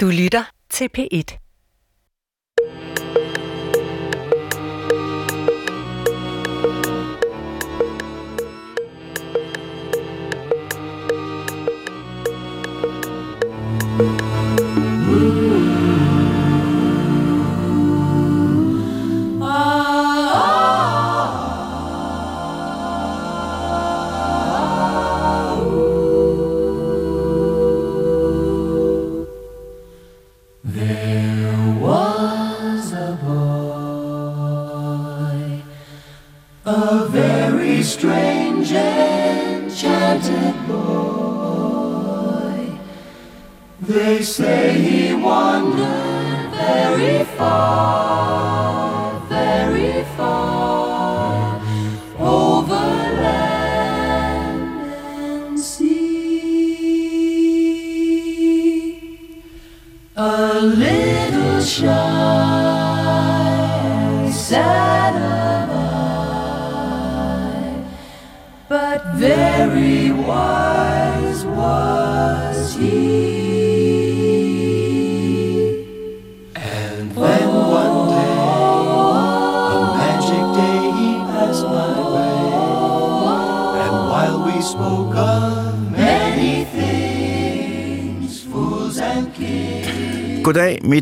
[0.00, 1.47] Du lytter til P1.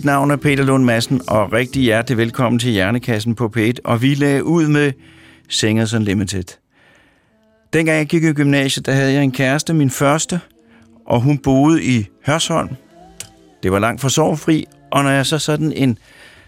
[0.06, 4.14] Navn er Peter Lund Madsen, og rigtig hjertelig velkommen til Hjernekassen på P1, og vi
[4.14, 4.92] lagde ud med
[5.48, 6.44] Singers Unlimited.
[7.72, 10.40] Dengang jeg gik i gymnasiet, der havde jeg en kæreste, min første,
[11.06, 12.68] og hun boede i Hørsholm.
[13.62, 15.98] Det var langt fra sorgfri, og når jeg så sådan en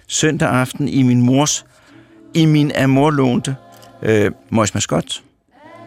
[0.07, 1.67] søndag aften i min mors,
[2.35, 3.57] i min af mor lånte
[4.03, 5.23] øh, Mois Mascot,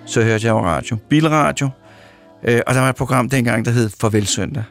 [0.06, 1.70] så hørte jeg jo radio, bilradio,
[2.44, 4.64] øh, og der var et program dengang, der hed Farvel Søndag.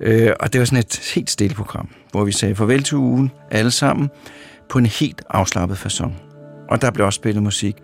[0.00, 3.30] Øh, og det var sådan et helt stille program, hvor vi sagde farvel til ugen,
[3.50, 4.10] alle sammen,
[4.68, 6.12] på en helt afslappet façon.
[6.68, 7.76] Og der blev også spillet musik.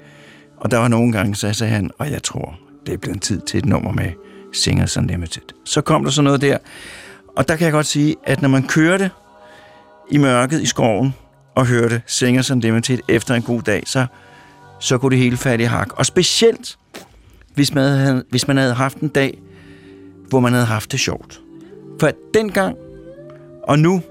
[0.57, 3.41] Og der var nogle gange, så sagde han, og jeg tror, det er blevet tid
[3.41, 4.11] til et nummer med
[4.53, 5.43] Singers Unlimited.
[5.65, 6.59] Så kom der sådan noget der.
[7.37, 9.11] Og der kan jeg godt sige, at når man kørte
[10.11, 11.15] i mørket i skoven
[11.55, 14.07] og hørte Singers Unlimited efter en god dag, så,
[14.81, 15.99] så kunne det hele falde i hak.
[15.99, 16.79] Og specielt,
[17.55, 19.39] hvis man, havde, hvis man havde haft en dag,
[20.29, 21.41] hvor man havde haft det sjovt.
[22.01, 22.77] For dengang
[23.63, 24.03] og nu,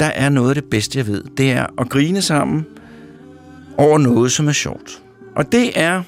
[0.00, 1.24] der er noget af det bedste, jeg ved.
[1.36, 2.66] Det er at grine sammen
[3.78, 5.02] over noget, som er sjovt.
[5.36, 6.02] Og det er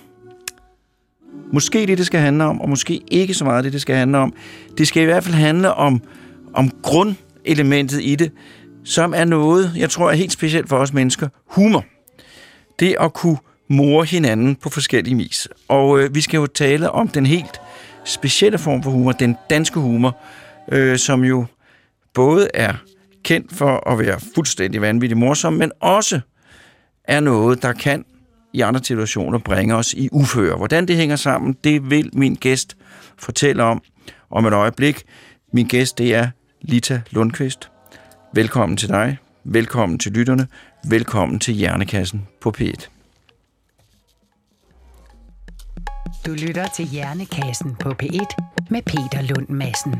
[1.52, 4.18] måske det, det skal handle om, og måske ikke så meget det, det skal handle
[4.18, 4.34] om.
[4.78, 6.02] Det skal i hvert fald handle om,
[6.54, 8.32] om grundelementet i det,
[8.84, 11.84] som er noget, jeg tror er helt specielt for os mennesker, humor.
[12.78, 13.36] Det at kunne
[13.68, 15.48] more hinanden på forskellige vis.
[15.68, 17.60] Og øh, vi skal jo tale om den helt
[18.04, 20.16] specielle form for humor, den danske humor,
[20.72, 21.46] øh, som jo
[22.14, 22.74] både er
[23.22, 26.20] kendt for at være fuldstændig vanvittig morsom, men også
[27.04, 28.04] er noget, der kan
[28.52, 30.56] i andre situationer bringe os i uføre.
[30.56, 32.76] Hvordan det hænger sammen, det vil min gæst
[33.18, 33.82] fortælle om
[34.30, 35.02] om et øjeblik.
[35.52, 36.30] Min gæst, det er
[36.60, 37.70] Lita Lundqvist.
[38.34, 39.18] Velkommen til dig.
[39.44, 40.46] Velkommen til lytterne.
[40.88, 42.88] Velkommen til Hjernekassen på P1.
[46.26, 49.94] Du lytter til Hjernekassen på P1 med Peter Lund Madsen.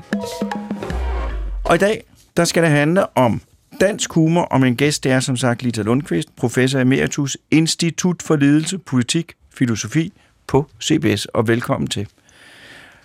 [1.65, 2.05] Og i dag,
[2.37, 3.41] der skal det handle om
[3.81, 8.37] dansk humor, og min gæst det er som sagt Lita Lundqvist, professor emeritus, Institut for
[8.37, 10.13] Ledelse, Politik, Filosofi
[10.47, 12.07] på CBS, og velkommen til.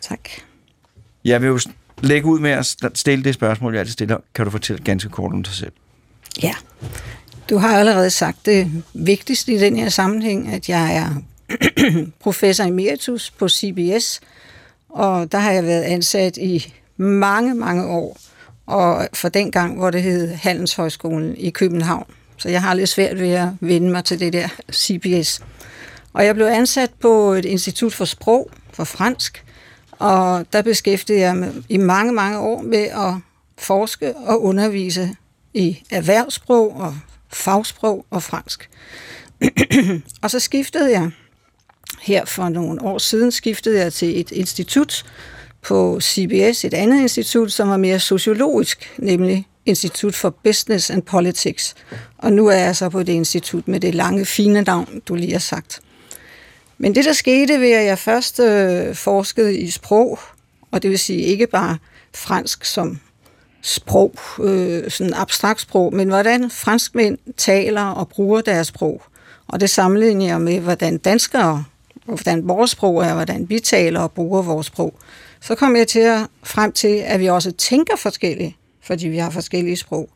[0.01, 0.29] Tak.
[1.25, 1.59] Jeg vil jo
[2.01, 4.17] lægge ud med at stille det spørgsmål, jeg altid stiller.
[4.35, 5.71] Kan du fortælle ganske kort om dig selv?
[6.43, 6.53] Ja,
[7.49, 11.09] du har allerede sagt det vigtigste i den her sammenhæng, at jeg er
[12.23, 14.21] professor emeritus på CBS,
[14.93, 18.17] og der har jeg været ansat i mange, mange år,
[18.65, 22.05] og for den gang, hvor det hed Handelshøjskolen i København.
[22.37, 25.41] Så jeg har lidt svært ved at vende mig til det der CBS.
[26.13, 29.45] Og jeg blev ansat på et institut for sprog, for fransk,
[29.91, 33.13] og der beskæftigede jeg mig i mange, mange år med at
[33.57, 35.15] forske og undervise
[35.53, 36.95] i erhvervssprog og
[37.33, 38.69] fagsprog og fransk.
[40.23, 41.11] og så skiftede jeg
[42.03, 45.05] her for nogle år siden, skiftede jeg til et institut
[45.61, 51.75] på CBS, et andet institut, som var mere sociologisk, nemlig Institut for Business and Politics.
[52.17, 55.31] Og nu er jeg så på det institut med det lange, fine navn, du lige
[55.31, 55.81] har sagt.
[56.77, 60.19] Men det, der skete ved, at jeg først øh, forskede i sprog,
[60.71, 61.77] og det vil sige ikke bare
[62.15, 62.99] fransk som
[63.61, 69.01] sprog, øh, sådan abstrakt sprog, men hvordan franskmænd taler og bruger deres sprog.
[69.47, 71.63] Og det sammenligner jeg med, hvordan danskere,
[72.05, 74.93] hvordan vores sprog er, hvordan vi taler og bruger vores sprog.
[75.41, 79.29] Så kom jeg til at, frem til, at vi også tænker forskelligt fordi vi har
[79.29, 80.09] forskellige sprog.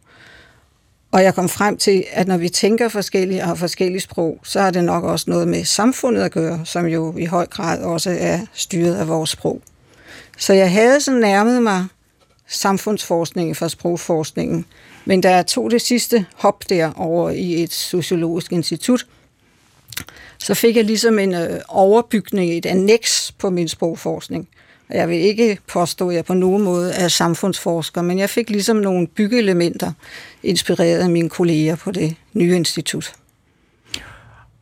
[1.12, 4.62] Og jeg kom frem til, at når vi tænker forskelligt og har forskellige sprog, så
[4.62, 8.18] har det nok også noget med samfundet at gøre, som jo i høj grad også
[8.19, 9.62] er styret af vores sprog.
[10.38, 11.86] Så jeg havde sådan nærmet mig
[12.48, 14.66] samfundsforskningen fra sprogforskningen,
[15.06, 19.06] men da jeg tog det sidste hop der over i et sociologisk institut,
[20.38, 24.47] så fik jeg ligesom en øh, overbygning, et annex på min sprogforskning.
[24.89, 28.49] Og jeg vil ikke påstå, at jeg på nogen måde er samfundsforsker, men jeg fik
[28.49, 29.91] ligesom nogle byggeelementer
[30.44, 33.13] inspireret af mine kolleger på det nye institut.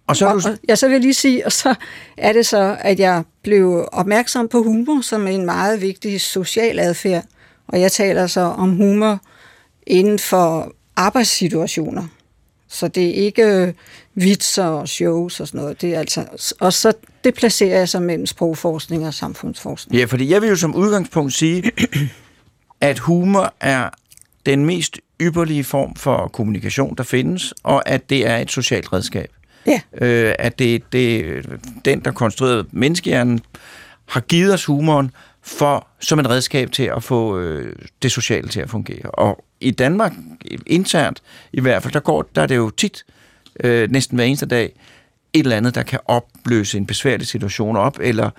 [0.07, 0.49] Og så, og, du...
[0.49, 1.75] og, ja, så vil jeg lige sige, og så
[2.17, 7.25] er det så, at jeg blev opmærksom på humor som en meget vigtig social adfærd.
[7.67, 9.19] Og jeg taler så om humor
[9.87, 12.07] inden for arbejdssituationer.
[12.67, 13.73] Så det er ikke
[14.15, 15.81] vitser og shows og sådan noget.
[15.81, 19.99] Det er altså, og så det placerer jeg så mellem sprogforskning og samfundsforskning.
[19.99, 21.71] Ja, fordi jeg vil jo som udgangspunkt sige,
[22.81, 23.89] at humor er
[24.45, 29.31] den mest ypperlige form for kommunikation, der findes, og at det er et socialt redskab.
[29.67, 29.81] Ja.
[30.01, 31.45] Øh, at det, det
[31.85, 33.39] den, der konstruerede menneskehjernen,
[34.05, 38.59] har givet os humoren for, som et redskab til at få øh, det sociale til
[38.59, 39.11] at fungere.
[39.11, 40.13] Og i Danmark,
[40.65, 41.21] internt
[41.53, 43.05] i hvert fald, der, går, der er det jo tit,
[43.63, 44.73] øh, næsten hver eneste dag,
[45.33, 48.29] et eller andet, der kan opløse en besværlig situation op, eller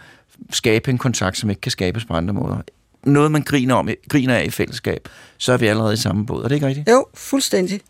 [0.50, 2.58] skabe en kontakt, som ikke kan skabes på andre måder.
[3.04, 5.08] Noget, man griner, om, griner af i fællesskab,
[5.38, 6.44] så er vi allerede i samme båd.
[6.44, 6.88] Er det ikke rigtigt?
[6.90, 7.80] Jo, fuldstændig.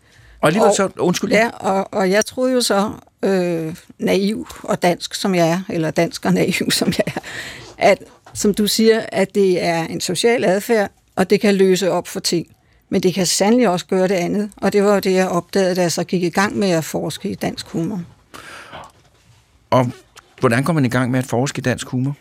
[0.41, 1.31] Og alligevel så, undskyld.
[1.31, 2.91] Ja, og, og jeg troede jo så,
[3.23, 7.19] øh, naiv og dansk som jeg er, eller dansk og naiv som jeg er,
[7.77, 8.03] at,
[8.33, 12.19] som du siger, at det er en social adfærd, og det kan løse op for
[12.19, 12.47] ting.
[12.89, 15.75] Men det kan sandelig også gøre det andet, og det var jo det, jeg opdagede,
[15.75, 18.01] da jeg så gik i gang med at forske i dansk humor.
[19.69, 19.91] Og
[20.39, 22.15] hvordan kommer man i gang med at forske i dansk humor?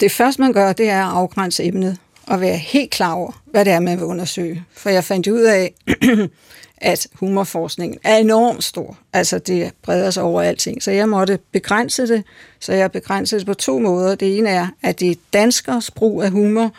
[0.00, 3.64] Det første, man gør, det er at afgrænse emnet og være helt klar over, hvad
[3.64, 4.64] det er, man vil undersøge.
[4.72, 5.74] For jeg fandt ud af,
[6.76, 8.98] at humorforskningen er enormt stor.
[9.12, 10.82] Altså, det breder sig over alting.
[10.82, 12.24] Så jeg måtte begrænse det.
[12.60, 14.14] Så jeg begrænsede det på to måder.
[14.14, 16.72] Det ene er, at det er danskers brug af humor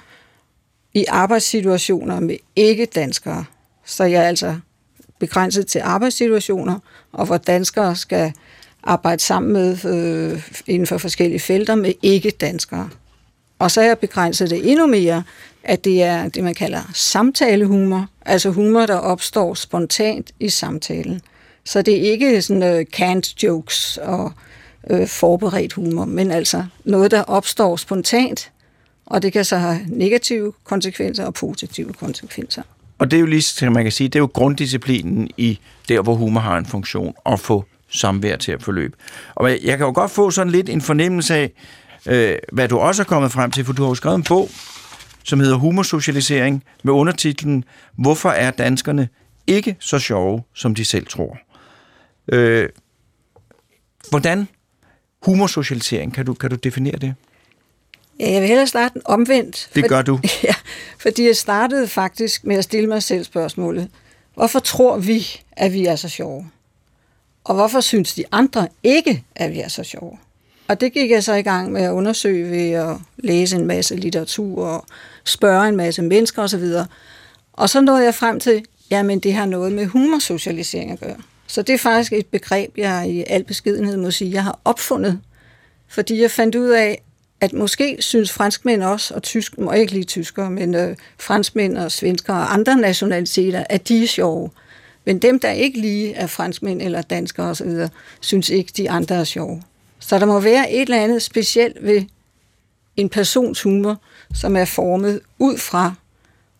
[0.94, 3.46] i arbejdssituationer med ikke-danskere.
[3.86, 4.56] Så jeg er altså
[5.20, 6.80] begrænset til arbejdssituationer,
[7.12, 8.34] og hvor danskere skal
[8.84, 12.90] arbejde sammen med øh, inden for forskellige felter med ikke-danskere.
[13.60, 15.24] Og så er jeg begrænset det endnu mere,
[15.64, 21.22] at det er det, man kalder samtalehumor, altså humor, der opstår spontant i samtalen.
[21.66, 24.32] Så det er ikke sådan uh, canned jokes og
[24.90, 28.51] uh, forberedt humor, men altså noget, der opstår spontant,
[29.12, 32.64] og det kan så have negative konsekvenser og positive konsekvenser.
[32.98, 35.60] Og det er jo lige, som man kan sige, det er jo grunddisciplinen i
[35.90, 38.98] der, hvor humor har en funktion, at få samvær til at forløbe.
[39.36, 41.52] Og jeg kan jo godt få sådan lidt en fornemmelse af,
[42.06, 44.50] øh, hvad du også er kommet frem til, for du har jo skrevet en bog,
[45.24, 47.64] som hedder Humorsocialisering, med undertitlen
[47.96, 49.10] Hvorfor er danskerne
[49.48, 51.38] ikke så sjove, som de selv tror?
[52.28, 52.70] Øh,
[54.10, 54.48] hvordan
[55.26, 57.16] humorsocialisering, kan du, kan du definere det?
[58.30, 59.70] Jeg vil hellere starte omvendt.
[59.76, 60.20] Det gør du.
[60.44, 60.54] Ja,
[61.00, 63.88] fordi jeg startede faktisk med at stille mig selv spørgsmålet.
[64.36, 66.50] Hvorfor tror vi, at vi er så sjove?
[67.44, 70.18] Og hvorfor synes de andre ikke, at vi er så sjove?
[70.68, 73.96] Og det gik jeg så i gang med at undersøge ved at læse en masse
[73.96, 74.86] litteratur og
[75.24, 76.64] spørge en masse mennesker osv.
[77.54, 81.18] Og så nåede jeg frem til, jamen det har noget med humorsocialisering at gøre.
[81.48, 85.20] Så det er faktisk et begreb, jeg i al beskedenhed må sige, jeg har opfundet.
[85.88, 87.02] Fordi jeg fandt ud af,
[87.42, 91.92] at måske synes franskmænd også, og tysk, må ikke lige tyskere, men øh, franskmænd og
[91.92, 94.50] svensker og andre nationaliteter, at de er sjove.
[95.06, 97.72] Men dem, der ikke lige er franskmænd eller danskere osv.,
[98.22, 99.64] synes ikke, de andre er sjove.
[100.00, 102.04] Så der må være et eller andet specielt ved
[102.98, 104.02] en persons humor,
[104.34, 105.94] som er formet ud fra,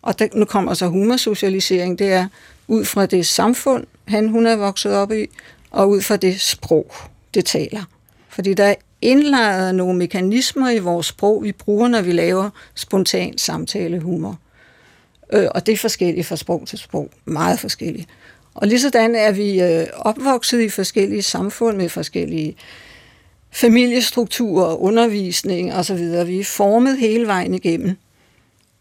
[0.02, 2.26] og der, nu kommer så humorsocialisering, det er
[2.68, 5.26] ud fra det samfund, han hun er vokset op i,
[5.70, 6.92] og ud fra det sprog,
[7.34, 7.82] det taler.
[8.28, 13.38] Fordi der er indlejret nogle mekanismer i vores sprog, vi bruger, når vi laver spontan
[13.38, 14.38] samtalehumor.
[15.32, 17.10] Øh, og det er forskelligt fra sprog til sprog.
[17.24, 18.08] Meget forskelligt.
[18.54, 22.56] Og lige sådan er vi øh, opvokset i forskellige samfund med forskellige
[23.50, 26.26] familiestrukturer, undervisning osv.
[26.26, 27.96] Vi er formet hele vejen igennem,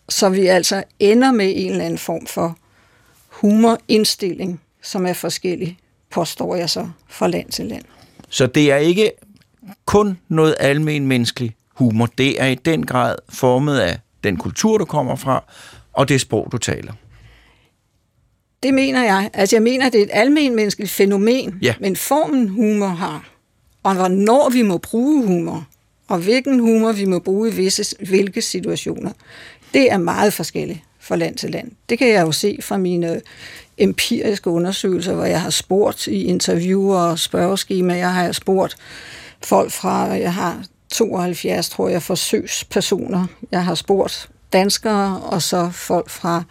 [0.10, 2.58] så vi altså ender med en eller anden form for
[3.28, 5.78] humorindstilling, som er forskellig,
[6.10, 7.84] påstår jeg så, fra land til land.
[8.30, 9.12] Så det er ikke
[9.86, 12.10] kun noget almen menneskelig humor.
[12.18, 15.44] Det er i den grad formet af den kultur, du kommer fra,
[15.94, 16.94] og det sprog, du taler.
[18.64, 19.30] Det mener jeg.
[19.34, 21.74] Altså jeg mener, det er et almen menneskeligt fænomen, ja.
[21.80, 23.30] men formen humor har,
[23.84, 25.68] og hvornår vi må bruge humor,
[26.08, 29.12] og hvilken humor vi må bruge i visse, hvilke situationer,
[29.74, 31.72] det er meget forskelligt fra land til land.
[31.90, 33.22] Det kan jeg jo se fra mine
[33.78, 37.98] empiriske undersøgelser, hvor jeg har spurgt i interviewer og spørgeskema.
[37.98, 38.78] Jeg har spurgt
[39.46, 43.26] folk fra, jeg har 72, tror jeg, forsøgspersoner.
[43.52, 46.44] Jeg har spurgt danskere, og så folk fra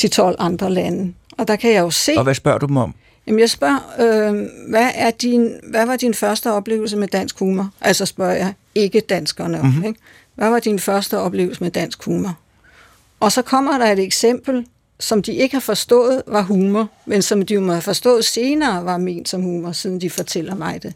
[0.00, 1.14] 10-12 andre lande.
[1.38, 2.12] Og der kan jeg jo se...
[2.16, 2.94] Og hvad spørger du dem om?
[3.26, 7.70] Jamen jeg spørger, øh, hvad, er din, hvad var din første oplevelse med dansk humor?
[7.80, 9.84] Altså spørger jeg ikke danskerne om, mm-hmm.
[9.84, 10.00] ikke?
[10.34, 12.38] Hvad var din første oplevelse med dansk humor?
[13.20, 14.66] Og så kommer der et eksempel,
[15.00, 18.98] som de ikke har forstået var humor, men som de må have forstået senere var
[18.98, 20.94] ment som humor, siden de fortæller mig det.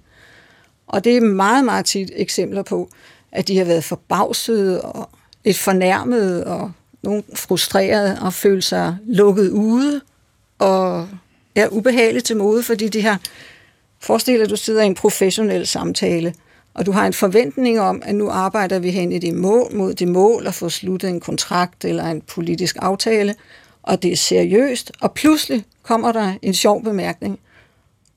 [0.86, 2.90] Og det er meget, meget tit eksempler på,
[3.32, 5.10] at de har været forbavsede og
[5.44, 6.72] et fornærmede og
[7.02, 10.00] nogle frustrerede og følt sig lukket ude
[10.58, 11.08] og
[11.54, 13.20] er ubehageligt til mode, fordi de har
[14.00, 16.34] forestillet, at du sidder i en professionel samtale,
[16.74, 19.94] og du har en forventning om, at nu arbejder vi hen i det mål, mod
[19.94, 23.34] det mål at få sluttet en kontrakt eller en politisk aftale,
[23.82, 27.38] og det er seriøst, og pludselig kommer der en sjov bemærkning,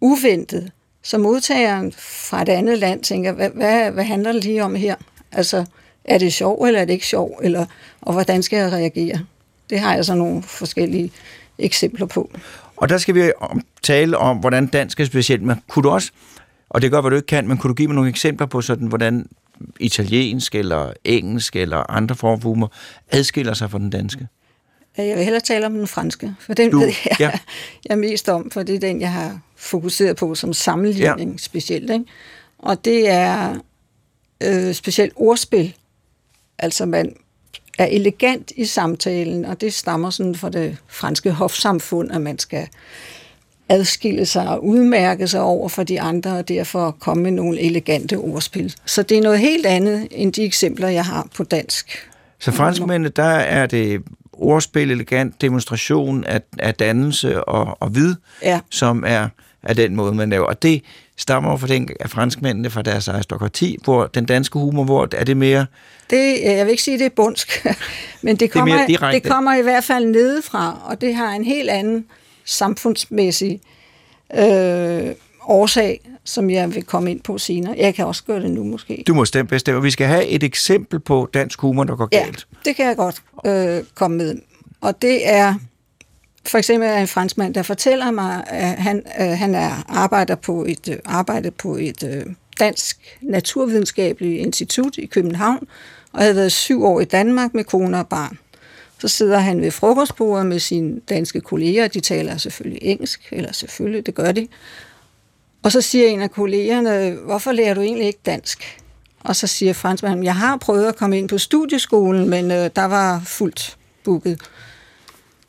[0.02, 0.72] uventet,
[1.04, 4.96] så modtageren fra et andet land tænker, hvad, hvad, hvad handler det lige om her?
[5.32, 5.66] Altså,
[6.04, 7.66] er det sjov, eller er det ikke sjov, eller,
[8.02, 9.20] og hvordan skal jeg reagere?
[9.70, 11.12] Det har jeg så nogle forskellige
[11.58, 12.32] eksempler på.
[12.78, 13.32] Og der skal vi
[13.84, 16.12] tale om, hvordan dansk er specielt, men kunne du også,
[16.70, 18.62] og det gør, hvad du ikke kan, men kunne du give mig nogle eksempler på
[18.62, 19.28] sådan, hvordan
[19.80, 22.72] italiensk eller engelsk eller andre former for humor
[23.12, 24.28] adskiller sig fra den danske?
[24.98, 27.32] Jeg vil hellere tale om den franske, for den du, ved jeg, ja.
[27.86, 31.38] jeg er mest om, for det er den, jeg har fokuseret på som sammenligning ja.
[31.38, 31.92] specielt.
[31.92, 32.06] Ikke?
[32.58, 33.56] Og det er
[34.44, 35.76] øh, specielt ordspil.
[36.60, 37.16] Altså man
[37.78, 42.68] er elegant i samtalen, og det stammer sådan fra det franske hofsamfund, at man skal
[43.70, 48.16] adskille sig og udmærke sig over for de andre, og derfor komme med nogle elegante
[48.16, 48.76] ordspil.
[48.86, 52.10] Så det er noget helt andet end de eksempler, jeg har på dansk.
[52.40, 54.02] Så franskmændene, der er det
[54.34, 58.60] ordspil, elegant demonstration af, af dannelse og, og vid, ja.
[58.70, 59.30] som er,
[59.64, 60.46] er den måde, man laver.
[60.46, 60.84] Og det
[61.18, 65.38] stammer fra den, af franskmændene fra deres aristokrati, hvor den danske humor, hvor er det
[65.38, 65.66] mere...
[66.10, 67.66] Det, jeg vil ikke sige, det er bundsk,
[68.22, 71.70] men det kommer, det, det kommer i hvert fald nedefra, og det har en helt
[71.70, 72.06] anden
[72.46, 73.62] samfundsmæssig
[74.36, 75.12] øh,
[75.48, 77.76] årsag, som jeg vil komme ind på senere.
[77.78, 79.04] Jeg kan også gøre det nu måske.
[79.08, 79.82] Du må stemme bestemme.
[79.82, 82.48] Vi skal have et eksempel på dansk humor, der går galt.
[82.54, 84.36] Ja, det kan jeg godt øh, komme med.
[84.82, 85.56] Og det er
[86.50, 90.90] for eksempel en franskmand, der fortæller mig, at han, øh, han er arbejder på et
[90.90, 92.26] øh, arbejde på et øh,
[92.60, 95.68] dansk naturvidenskabeligt institut i København,
[96.14, 98.38] og havde været syv år i Danmark med kone og barn.
[99.00, 104.06] Så sidder han ved frokostbordet med sine danske kolleger, de taler selvfølgelig engelsk, eller selvfølgelig,
[104.06, 104.48] det gør de.
[105.64, 108.80] Og så siger en af kollegerne, hvorfor lærer du egentlig ikke dansk?
[109.20, 112.86] Og så siger franskmanden, jeg har prøvet at komme ind på studieskolen, men øh, der
[112.86, 114.42] var fuldt booket.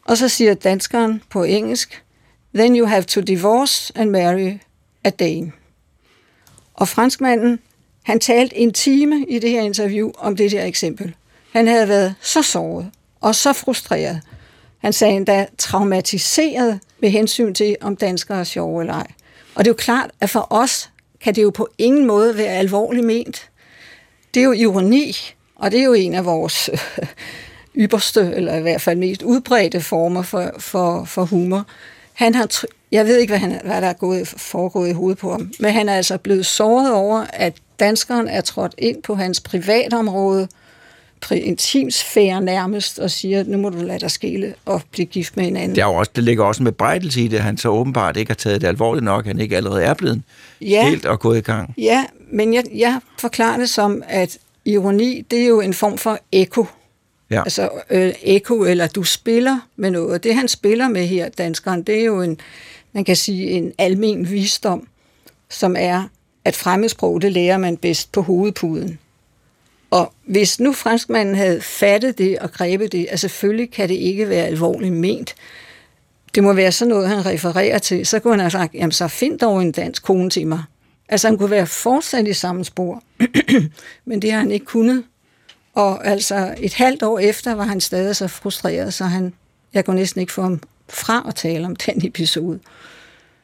[0.08, 2.02] Og så siger danskeren på engelsk,
[2.54, 4.52] then you have to divorce and marry
[5.04, 5.52] a Dane.
[6.74, 7.58] Og franskmanden,
[8.02, 11.14] han talte en time i det her interview om det her eksempel.
[11.52, 14.20] Han havde været så såret og så frustreret.
[14.78, 19.06] Han sagde endda traumatiseret med hensyn til, om danskere er sjove eller ej.
[19.54, 22.52] Og det er jo klart, at for os kan det jo på ingen måde være
[22.52, 23.50] alvorligt ment.
[24.34, 25.16] Det er jo ironi,
[25.54, 26.70] og det er jo en af vores
[27.78, 31.66] ypperste, eller i hvert fald mest udbredte former for, for, for humor.
[32.14, 32.50] Han har,
[32.92, 35.72] jeg ved ikke, hvad, han, hvad der er gået, foregået i hovedet på ham, men
[35.72, 40.48] han er altså blevet såret over, at danskeren er trådt ind på hans privatområde,
[41.30, 45.74] intimsfære nærmest, og siger, nu må du lade dig skille og blive gift med hinanden.
[45.74, 48.34] Det, er også, det ligger også med brejdelse i det, han så åbenbart ikke har
[48.34, 50.22] taget det alvorligt nok, han ikke allerede er blevet
[50.60, 51.74] ja, helt og gået i gang.
[51.78, 56.18] Ja, men jeg, jeg forklarer det som, at ironi, det er jo en form for
[56.32, 56.66] eko.
[57.30, 57.42] Ja.
[57.42, 60.24] Altså øh, eko, eller du spiller med noget.
[60.24, 62.40] Det han spiller med her, danskeren, det er jo en,
[62.92, 64.88] man kan sige, en almen visdom,
[65.48, 66.04] som er,
[66.44, 68.98] at fremmedsprog, det lærer man bedst på hovedpuden.
[69.90, 74.28] Og hvis nu franskmanden havde fattet det og grebet det, altså selvfølgelig kan det ikke
[74.28, 75.34] være alvorligt ment.
[76.34, 78.06] Det må være sådan noget, han refererer til.
[78.06, 80.62] Så kunne han have sagt, jamen så find dog en dansk kone til mig.
[81.08, 83.02] Altså han kunne være fortsat i samme spor,
[84.04, 85.04] men det har han ikke kunnet.
[85.78, 89.32] Og altså et halvt år efter var han stadig så frustreret, så han,
[89.74, 92.60] jeg kunne næsten ikke få ham fra at tale om den episode.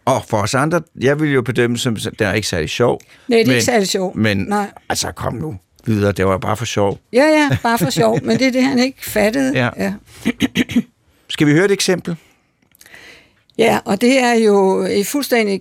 [0.04, 3.00] Og for os andre, jeg vil jo bedømme som, den er ikke særlig sjov.
[3.28, 4.16] Nej, det er men, ikke særlig sjov.
[4.16, 4.70] Men Nej.
[4.88, 6.12] altså, kom nu videre.
[6.12, 6.98] Det var bare for sjov.
[7.12, 8.18] Ja, ja, bare for sjov.
[8.24, 9.52] men det er det, han ikke fattede.
[9.54, 9.70] Ja.
[9.76, 9.92] ja.
[11.28, 12.16] Skal vi høre et eksempel?
[13.58, 15.60] Ja, og det er jo et fuldstændig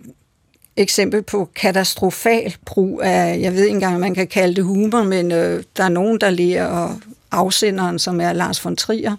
[0.75, 5.31] eksempel på katastrofal brug af, jeg ved ikke engang, man kan kalde det humor, men
[5.31, 6.95] øh, der er nogen, der lærer, og
[7.31, 9.15] afsenderen, som er Lars von Trier,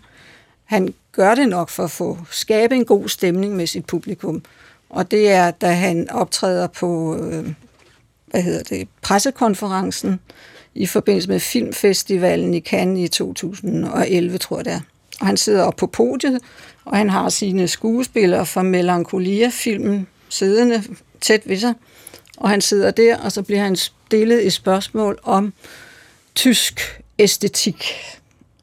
[0.64, 4.42] han gør det nok for at få skabe en god stemning med sit publikum.
[4.90, 7.52] Og det er, da han optræder på, øh,
[8.26, 10.20] hvad hedder det, pressekonferencen
[10.74, 14.80] i forbindelse med Filmfestivalen i Cannes i 2011, tror jeg det er.
[15.20, 16.40] Og han sidder op på podiet,
[16.84, 20.82] og han har sine skuespillere fra Melancholia-filmen siddende
[21.24, 21.74] tæt ved sig.
[22.36, 25.52] Og han sidder der, og så bliver han stillet et spørgsmål om
[26.34, 27.84] tysk æstetik.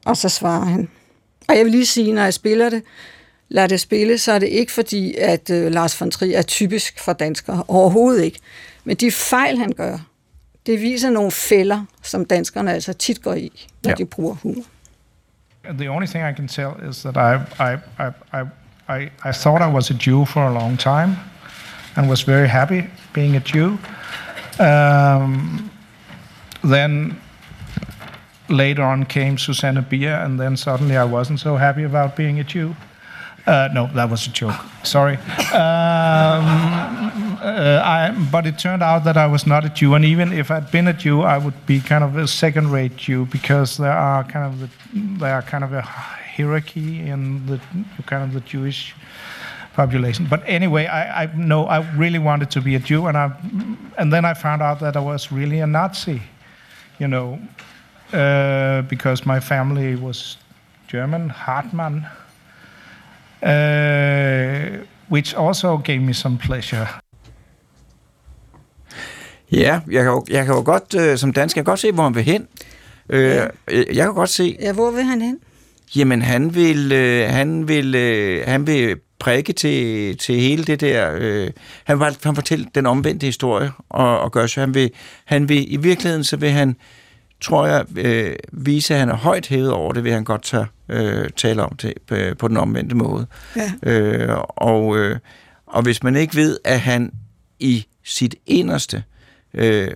[0.04, 0.88] Og så svarer han.
[1.48, 2.82] Og jeg vil lige sige, når jeg spiller det,
[3.48, 7.00] lader det spille, så er det ikke fordi, at øh, Lars von Trier er typisk
[7.00, 7.64] for danskere.
[7.68, 8.38] Overhovedet ikke.
[8.84, 9.98] Men de fejl, han gør,
[10.66, 13.94] det viser nogle fælder, som danskerne altså tit går i, når ja.
[13.94, 14.64] de bruger humor.
[15.78, 18.42] The only thing I can tell is that I, I, I, I,
[18.88, 21.16] I, I thought I was a Jew for a long time
[21.96, 23.78] and was very happy being a Jew.
[24.58, 25.70] Um,
[26.62, 27.20] then
[28.48, 32.44] later on came Susanna Bier, and then suddenly I wasn't so happy about being a
[32.44, 32.74] Jew.
[33.44, 34.54] Uh, no, that was a joke.
[34.84, 35.16] Sorry.
[35.16, 36.44] Um,
[37.42, 40.50] uh, I, but it turned out that I was not a Jew, and even if
[40.50, 44.22] I'd been a Jew, I would be kind of a second-rate Jew because there are
[44.22, 44.68] kind of the,
[45.18, 47.60] there are kind of a hierarchy in the
[48.06, 48.94] kind of the Jewish
[49.76, 50.26] population.
[50.30, 53.30] But anyway, I, I know I really wanted to be a Jew, and I,
[53.98, 56.20] and then I found out that I was really a Nazi,
[57.00, 57.38] you know,
[58.12, 60.38] uh, because my family was
[60.88, 62.06] German, Hartmann,
[63.42, 66.88] uh, which also gave me some pleasure.
[69.52, 71.92] Ja, jeg kan jo, jeg kan jo godt, øh, som dansk, jeg kan godt se,
[71.92, 72.46] hvor han vil hen.
[73.10, 73.46] Øh, Ja.
[73.68, 75.38] Jeg kan godt se, Ja, hvor vil han hen?
[75.96, 81.16] jamen han vil, øh, han vil, øh, han vil prikke til, til hele det der,
[81.20, 81.50] øh,
[81.84, 84.90] han vil han fortælle den omvendte historie, og, og gøre så, han vil,
[85.24, 86.76] han vil, i virkeligheden, så vil han,
[87.40, 90.66] tror jeg, øh, vise, at han er højt hævet over det, vil han godt tage,
[90.88, 93.26] øh, tale om det på, på den omvendte måde.
[93.56, 93.72] Ja.
[93.82, 95.18] Øh, og, øh,
[95.66, 97.12] og hvis man ikke ved, at han
[97.58, 99.04] i sit inderste
[99.54, 99.88] øh,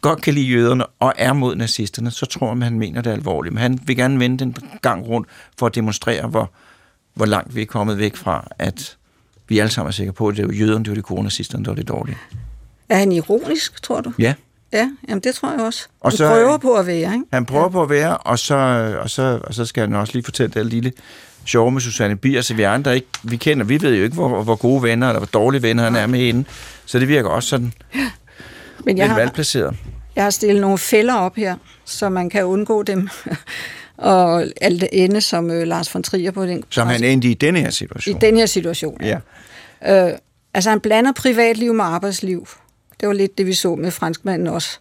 [0.00, 3.54] godt kan lide jøderne og er mod nazisterne, så tror man, han mener det alvorligt.
[3.54, 6.52] Men han vil gerne vende den gang rundt for at demonstrere, hvor,
[7.18, 8.96] hvor langt vi er kommet væk fra, at
[9.48, 11.64] vi alle sammen er sikre på, at det var jøderne, det var de gode nazisterne,
[11.64, 12.16] det var det dårlige.
[12.88, 14.12] Er han ironisk, tror du?
[14.18, 14.34] Ja,
[14.72, 15.86] Ja, jamen det tror jeg også.
[16.00, 17.22] Og Og så- prøver på at være, ikke?
[17.32, 18.54] han prøver på at være, og så,
[19.02, 20.92] og så, og så skal han også lige fortælle det lille
[21.44, 24.42] sjove med Susanne Bier, så vi andre ikke, vi kender, vi ved jo ikke, hvor,
[24.42, 26.44] hvor gode venner, eller hvor dårlige venner han er med hende.
[26.86, 27.72] Så det virker også sådan
[28.84, 29.76] Men jeg lidt har, valgplaceret.
[30.16, 33.08] jeg har stillet nogle fælder op her, så man kan undgå dem.
[33.98, 37.34] Og alt det ende, som øh, Lars von Trier på den, Som han endte i
[37.34, 38.20] denne her i situation.
[38.20, 39.00] den her situation.
[39.02, 39.18] Ja.
[39.86, 40.18] Øh,
[40.54, 42.48] altså han blander privatliv med arbejdsliv.
[43.00, 44.78] Det var lidt det, vi så med franskmanden også.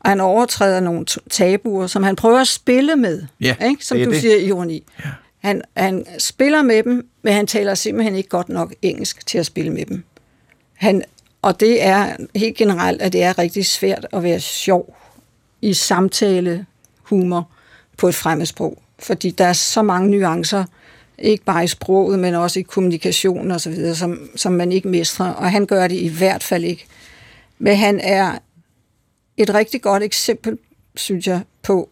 [0.00, 3.22] Og han overtræder nogle tabuer, som han prøver at spille med.
[3.40, 3.84] Ja, ikke?
[3.84, 4.20] Som du det.
[4.20, 4.82] siger, ironi.
[5.04, 5.10] Ja.
[5.38, 9.46] Han, han spiller med dem, men han taler simpelthen ikke godt nok engelsk til at
[9.46, 10.04] spille med dem.
[10.74, 11.02] Han,
[11.42, 14.96] og det er helt generelt, at det er rigtig svært at være sjov
[15.62, 16.66] i samtale
[17.02, 17.48] humor
[17.96, 18.78] på et fremmedsprog.
[18.98, 20.64] Fordi der er så mange nuancer,
[21.18, 24.88] ikke bare i sproget, men også i kommunikationen og så videre, som, som man ikke
[24.88, 25.30] mestrer.
[25.30, 26.86] Og han gør det i hvert fald ikke.
[27.58, 28.38] Men han er
[29.36, 30.58] et rigtig godt eksempel,
[30.96, 31.88] synes jeg, på,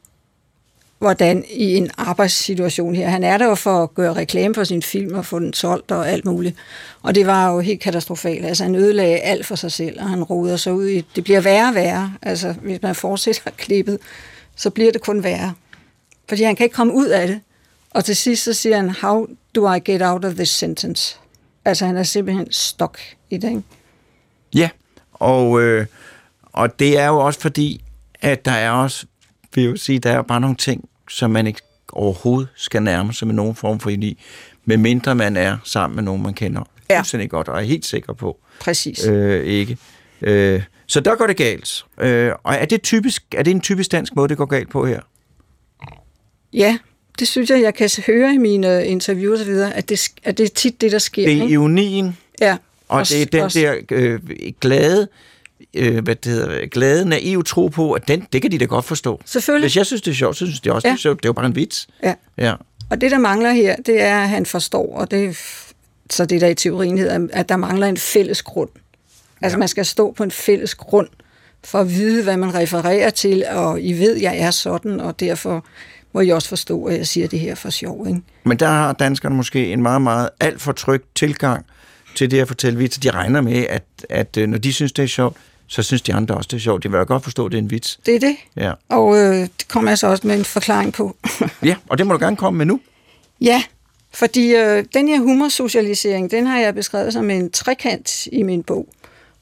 [0.98, 3.08] hvordan i en arbejdssituation her.
[3.08, 5.90] Han er der jo for at gøre reklame for sin film og få den solgt
[5.90, 6.56] og alt muligt.
[7.02, 8.46] Og det var jo helt katastrofalt.
[8.46, 11.04] Altså han ødelagde alt for sig selv, og han roder sig ud i...
[11.16, 12.14] Det bliver værre og værre.
[12.22, 13.98] Altså hvis man fortsætter klippet,
[14.56, 15.52] så bliver det kun værre.
[16.32, 17.40] Fordi han kan ikke komme ud af det.
[17.90, 21.16] Og til sidst så siger han, how do I get out of this sentence?
[21.64, 22.98] Altså han er simpelthen stok
[23.30, 23.62] i det, ikke?
[24.54, 24.68] Ja,
[25.12, 25.86] og, øh,
[26.42, 27.84] og det er jo også fordi,
[28.20, 29.06] at der er også,
[29.54, 31.60] vil jeg sige, der er bare nogle ting, som man ikke
[31.92, 34.22] overhovedet skal nærme sig med nogen form for idé,
[34.64, 36.98] medmindre man er sammen med nogen, man kender Ja.
[36.98, 39.06] fuldstændig godt, og er helt sikker på, Præcis.
[39.06, 39.76] øh, ikke.
[40.20, 41.84] Øh, så der går det galt.
[42.00, 44.86] Øh, og er det, typisk, er det en typisk dansk måde, det går galt på
[44.86, 45.00] her?
[46.52, 46.78] Ja,
[47.18, 50.38] det synes jeg, jeg kan høre i mine øh, interviews og videre, at det, at
[50.38, 51.26] det er tit det, der sker.
[51.26, 51.54] Det er ikke?
[51.54, 52.56] ironien, ja.
[52.88, 54.20] og det er den der øh,
[54.60, 55.08] glade,
[55.74, 58.84] øh, hvad det hedder, glade, naive tro på, at den, det kan de da godt
[58.84, 59.20] forstå.
[59.24, 59.64] Selvfølgelig.
[59.64, 60.92] Hvis jeg synes, det er sjovt, så synes de også, ja.
[60.92, 61.18] Det er sjovt.
[61.18, 61.88] Det er jo bare en vits.
[62.02, 62.14] Ja.
[62.38, 62.54] Ja.
[62.90, 65.36] Og det, der mangler her, det er, at han forstår, og det
[66.10, 68.68] så det, der i teorien hedder, at der mangler en fælles grund.
[69.40, 69.58] Altså, ja.
[69.58, 71.08] man skal stå på en fælles grund
[71.64, 75.64] for at vide, hvad man refererer til, og I ved, jeg er sådan, og derfor
[76.12, 78.06] må I også forstå, at jeg siger det her for sjov.
[78.08, 78.20] Ikke?
[78.44, 81.66] Men der har danskerne måske en meget, meget alt for tryg tilgang
[82.14, 83.00] til det at fortælle vitser.
[83.00, 86.14] De regner med, at, at øh, når de synes, det er sjovt, så synes de
[86.14, 86.82] andre også, det er sjovt.
[86.82, 88.00] De vil jo godt forstå, at det er en vits.
[88.06, 88.36] Det er det.
[88.56, 88.72] Ja.
[88.88, 91.16] Og øh, det kommer jeg så også med en forklaring på.
[91.64, 92.80] ja, og det må du gerne komme med nu.
[93.40, 93.62] Ja,
[94.14, 98.88] Fordi øh, den her humorsocialisering, den har jeg beskrevet som en trekant i min bog.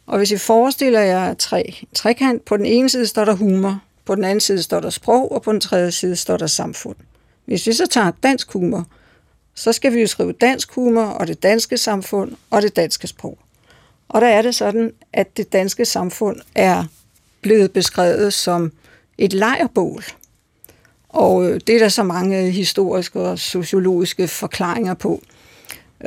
[0.06, 3.80] Og hvis I forestiller jer tre trekant, på den ene side står der humor,
[4.10, 6.96] på den anden side står der sprog, og på den tredje side står der samfund.
[7.44, 8.86] Hvis vi så tager dansk humor,
[9.54, 13.38] så skal vi jo skrive dansk humor, og det danske samfund, og det danske sprog.
[14.08, 16.84] Og der er det sådan, at det danske samfund er
[17.40, 18.72] blevet beskrevet som
[19.18, 20.04] et lejrbål.
[21.08, 25.22] Og øh, det er der så mange historiske og sociologiske forklaringer på.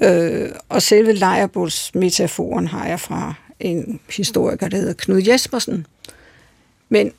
[0.01, 5.85] Øh, og selve lejrbålsmetaforen har jeg fra en historiker, der hedder Knud Jespersen.
[6.89, 7.11] Men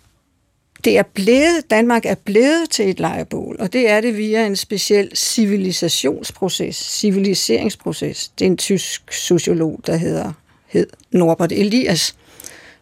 [0.84, 4.56] det er blevet, Danmark er blevet til et lejrbål, og det er det via en
[4.56, 8.28] speciel civilisationsproces, civiliseringsproces.
[8.28, 10.32] Det er en tysk sociolog, der hedder
[10.66, 12.14] hed Norbert Elias,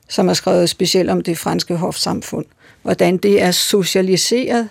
[0.09, 2.45] som har skrevet specielt om det franske hofsamfund.
[2.83, 4.69] Hvordan det er socialiseret,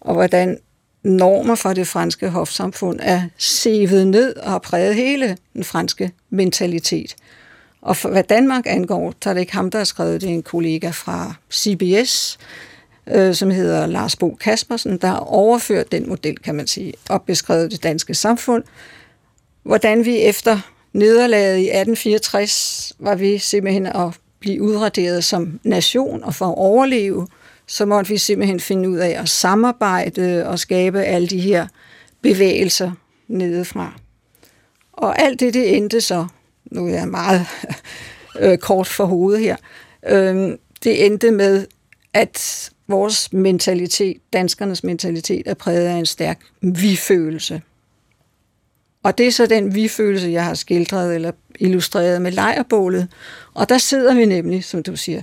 [0.00, 0.58] og hvordan
[1.02, 7.16] normer fra det franske hofsamfund er sevet ned og har præget hele den franske mentalitet.
[7.82, 10.42] Og for hvad Danmark angår, så er det ikke ham, der har skrevet det, en
[10.42, 12.38] kollega fra CBS,
[13.06, 17.22] øh, som hedder Lars Bo Kaspersen, der har overført den model, kan man sige, og
[17.22, 18.64] beskrevet det danske samfund.
[19.62, 20.60] Hvordan vi efter
[20.92, 24.10] nederlaget i 1864 var vi simpelthen at
[24.40, 27.26] blive udraderet som nation, og for at overleve,
[27.66, 31.66] så måtte vi simpelthen finde ud af at samarbejde og skabe alle de her
[32.22, 32.92] bevægelser
[33.28, 33.92] nedefra.
[34.92, 36.26] Og alt det, det endte så,
[36.64, 37.46] nu er jeg meget
[38.40, 39.56] øh, kort for hovedet her,
[40.08, 41.66] øh, det endte med,
[42.14, 47.62] at vores mentalitet, danskernes mentalitet, er præget af en stærk vi-følelse.
[49.02, 53.08] Og det er så den vi-følelse, jeg har skildret eller illustreret med lejrbålet.
[53.54, 55.22] Og der sidder vi nemlig, som du siger,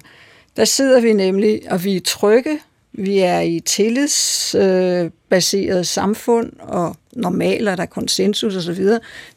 [0.57, 2.59] der sidder vi nemlig, og vi er trygge,
[2.93, 8.87] vi er i tillidsbaseret samfund, og normaler, der er konsensus osv.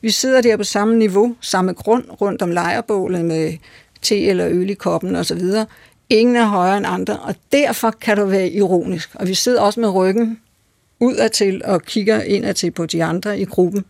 [0.00, 3.52] Vi sidder der på samme niveau, samme grund, rundt om lejrbålet med
[4.02, 5.42] te eller øl i koppen osv.
[6.10, 9.10] Ingen er højere end andre, og derfor kan du være ironisk.
[9.14, 10.40] Og vi sidder også med ryggen
[11.00, 13.84] udadtil og kigger indadtil på de andre i gruppen.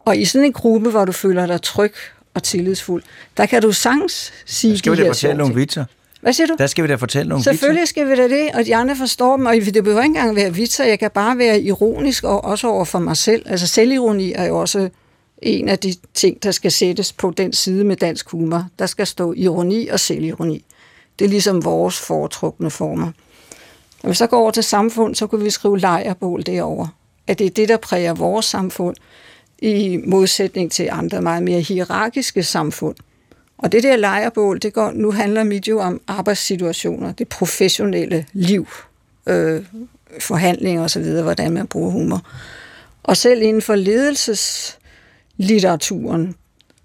[0.00, 1.92] Og i sådan en gruppe, hvor du føler dig tryg
[2.34, 3.02] og tillidsfuld,
[3.36, 5.84] der kan du sagtens sige der skal vi da fortælle nogle vitser.
[6.20, 6.54] Hvad siger du?
[6.58, 7.92] Der skal vi da fortælle nogle Selvfølgelig vitser.
[7.92, 10.54] skal vi da det, og de andre forstår dem, og det behøver ikke engang være
[10.54, 13.42] vitser, jeg kan bare være ironisk, og også over for mig selv.
[13.46, 14.88] Altså selvironi er jo også
[15.42, 18.66] en af de ting, der skal sættes på den side med dansk humor.
[18.78, 20.64] Der skal stå ironi og selvironi.
[21.18, 23.12] Det er ligesom vores foretrukne former.
[24.02, 26.88] Når vi så går over til samfund, så kunne vi skrive lejrbål derovre.
[27.26, 28.96] At det er det, der præger vores samfund
[29.58, 32.96] i modsætning til andre meget mere hierarkiske samfund.
[33.58, 38.68] Og det der lejerbål, det går, nu handler mit jo om arbejdssituationer, det professionelle liv,
[39.26, 39.64] øh,
[40.20, 42.26] forhandlinger osv., hvordan man bruger humor.
[43.02, 44.78] Og selv inden for ledelses
[45.38, 46.34] litteraturen,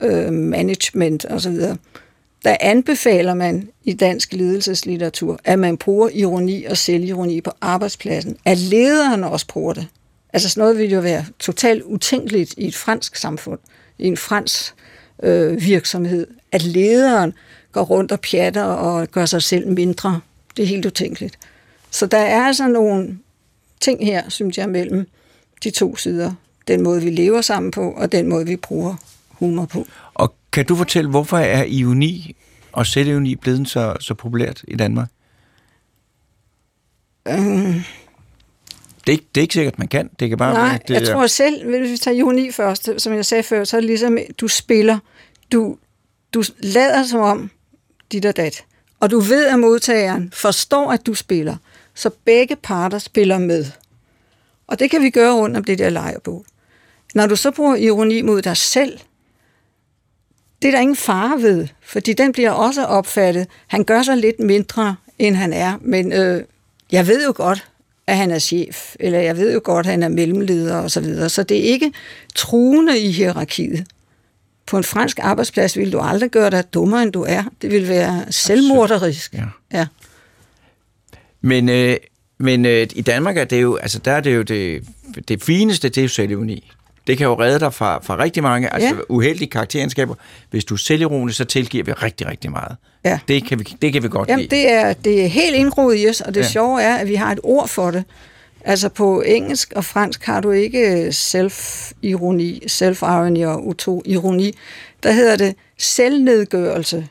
[0.02, 1.56] øh, management osv.,
[2.46, 8.38] der anbefaler man i dansk ledelseslitteratur, at man bruger ironi og selvironi på arbejdspladsen.
[8.46, 9.88] At lederen også bruger det.
[10.34, 13.60] Altså sådan noget ville jo være totalt utænkeligt i et fransk samfund,
[13.98, 14.74] i en fransk
[15.24, 17.34] øh, virksomhed, at lederen
[17.72, 20.22] går rundt og pjatter og gør sig selv mindre.
[20.58, 21.40] Det er helt utænkeligt.
[21.92, 23.18] Så der er altså nogle
[23.82, 25.08] ting her, synes jeg, mellem
[25.64, 26.34] de to sider.
[26.68, 28.96] Den måde, vi lever sammen på, og den måde, vi bruger
[29.30, 29.88] humor på.
[30.14, 32.36] Og kan du fortælle, hvorfor er ironi
[32.72, 35.10] og selvironi blevet så, så populært i Danmark?
[37.28, 37.36] Øh,
[39.06, 40.10] Det er, ikke, det er ikke sikkert, man kan.
[40.20, 43.14] Det kan bare Nej, være, det jeg tror selv, hvis vi tager ironi først, som
[43.14, 45.00] jeg sagde før, så er det ligesom, du spiller,
[45.52, 45.78] du,
[46.34, 47.50] du lader som om
[48.12, 48.66] dit og dat,
[49.00, 51.56] og du ved, at modtageren forstår, at du spiller,
[51.96, 53.66] så begge parter spiller med.
[54.68, 56.46] Og det kan vi gøre rundt om det der lejrbål.
[57.14, 59.00] Når du så bruger ironi mod dig selv,
[60.62, 63.48] det er der ingen fare ved, fordi den bliver også opfattet.
[63.68, 66.44] Han gør sig lidt mindre, end han er, men øh,
[66.92, 67.68] jeg ved jo godt,
[68.08, 71.02] at han er chef, eller jeg ved jo godt, at han er mellemleder og så
[71.02, 71.30] videre.
[71.30, 71.92] Så det er ikke
[72.36, 73.88] truende i hierarkiet.
[74.66, 77.44] På en fransk arbejdsplads vil du aldrig gøre dig dummere, end du er.
[77.62, 79.34] Det vil være selvmorderisk.
[79.34, 79.46] Ja.
[79.74, 79.88] ja.
[81.42, 81.98] Men, øh,
[82.38, 84.84] men øh, i Danmark er det jo, altså der er det jo det,
[85.28, 86.72] det fineste, det er jo selvironi.
[87.08, 88.94] Det kan jo redde dig fra, fra rigtig mange altså Ja.
[89.10, 90.16] uheldige karakteregenskaber.
[90.50, 92.76] Hvis du er selvironisk, så tilgiver vi rigtig, rigtig meget.
[93.06, 93.20] Ja.
[93.28, 94.56] Det kan vi, det kan vi godt Jamen, lide.
[94.56, 96.48] det er, det er helt indgroet i os, og det Ja.
[96.48, 98.04] sjove er, at vi har et ord for det.
[98.66, 104.58] Altså på engelsk og fransk har du ikke self-ironi, self-irony og auto-ironi.
[105.04, 107.08] Der hedder det selvnedgørelse.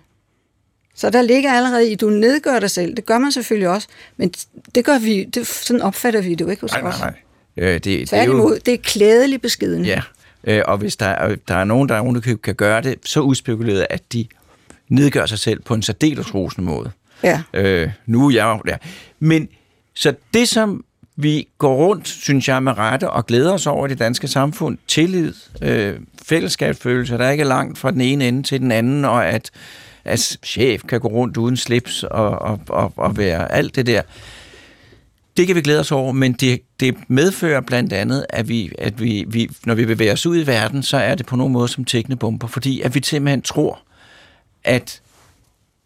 [0.95, 2.97] Så der ligger allerede i, du nedgør dig selv.
[2.97, 4.33] Det gør man selvfølgelig også, men
[4.75, 7.15] det gør vi, det, sådan opfatter vi det jo ikke hos Nej, nej, nej.
[7.57, 9.85] Øh, det, det er jo, det er klædelig beskeden.
[9.85, 10.01] Ja,
[10.45, 13.87] øh, og hvis der, er- der er nogen, der ovenikøbet kan gøre det, så udspekuleret,
[13.91, 14.27] at de
[14.89, 16.91] nedgør sig selv på en særdeles rosende måde.
[17.23, 17.43] ja.
[17.55, 18.77] Øh, nu er jeg jo der.
[19.21, 19.49] Men
[19.95, 20.85] så det, som
[21.17, 25.35] vi går rundt, synes jeg, med rette og glæder os over det danske samfund, tillid,
[25.63, 29.51] øh, fællesskabsfølelse, der ikke er langt fra den ene ende til den anden, og at,
[30.05, 34.03] at chef kan gå rundt uden slips og, og, og, og være alt det der.
[35.37, 39.01] Det kan vi glæde os over, men det, det medfører blandt andet, at, vi, at
[39.01, 41.69] vi, vi, når vi bevæger os ud i verden, så er det på nogen måde
[41.69, 43.79] som tækkende bomber, fordi at vi simpelthen tror,
[44.65, 45.01] at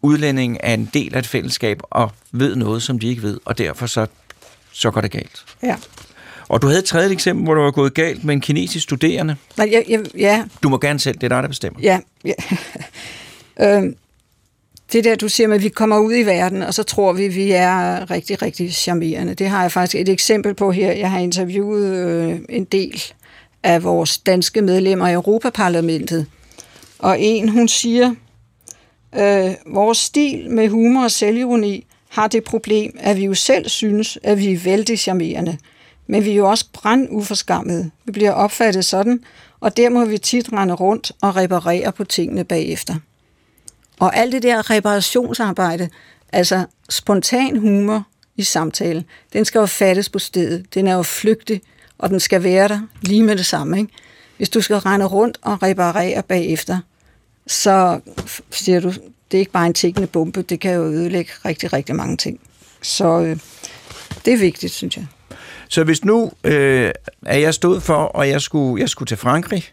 [0.01, 3.57] udlænding er en del af et fællesskab og ved noget, som de ikke ved, og
[3.57, 4.05] derfor så,
[4.71, 5.45] så går det galt.
[5.63, 5.75] ja.
[6.49, 9.35] Og du havde et tredje eksempel, hvor det var gået galt med en kinesisk studerende.
[9.57, 11.79] Nej, jeg, jeg, ja, Du må gerne selv, det er dig, der bestemmer.
[11.83, 12.33] Ja, ja.
[13.77, 13.95] øhm,
[14.93, 17.25] det der, du siger med, at vi kommer ud i verden, og så tror vi,
[17.25, 19.33] at vi er rigtig, rigtig charmerende.
[19.33, 20.91] Det har jeg faktisk et eksempel på her.
[20.91, 23.03] Jeg har interviewet øh, en del
[23.63, 26.25] af vores danske medlemmer i Europaparlamentet.
[26.99, 28.15] Og en, hun siger,
[29.15, 34.17] øh, vores stil med humor og selvironi har det problem, at vi jo selv synes,
[34.23, 35.57] at vi er vældig charmerende.
[36.07, 37.91] Men vi er jo også brand.
[38.05, 39.19] Vi bliver opfattet sådan,
[39.59, 42.95] og der må vi tit rende rundt og reparere på tingene bagefter.
[43.99, 45.89] Og alt det der reparationsarbejde,
[46.33, 50.73] altså spontan humor i samtalen, den skal jo fattes på stedet.
[50.73, 51.61] Den er jo flygtig,
[51.97, 53.77] og den skal være der lige med det samme.
[53.77, 53.93] Ikke?
[54.37, 56.79] Hvis du skal rende rundt og reparere bagefter,
[57.47, 57.99] så
[58.51, 58.93] siger du,
[59.31, 62.39] det er ikke bare en tikkende bombe, det kan jo ødelægge rigtig, rigtig mange ting.
[62.81, 63.37] Så øh,
[64.25, 65.07] det er vigtigt, synes jeg.
[65.69, 66.91] Så hvis nu øh,
[67.25, 69.63] er jeg stod for, og jeg skulle, jeg skulle til Frankrig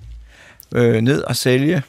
[0.75, 1.83] øh, ned og sælge,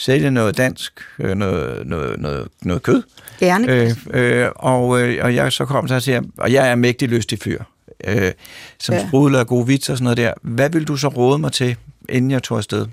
[0.00, 3.02] sælge noget dansk, øh, noget, noget, noget, noget kød,
[3.40, 3.72] Gerne.
[3.72, 7.08] øh, øh, og, øh, og jeg så kom så og siger, og jeg er mægtig
[7.08, 7.62] lystig fyr,
[8.04, 8.32] øh,
[8.78, 9.06] som ja.
[9.08, 10.32] Sprudler gode vitser og sådan noget der.
[10.42, 11.76] Hvad vil du så råde mig til,
[12.08, 12.86] inden jeg tog afsted?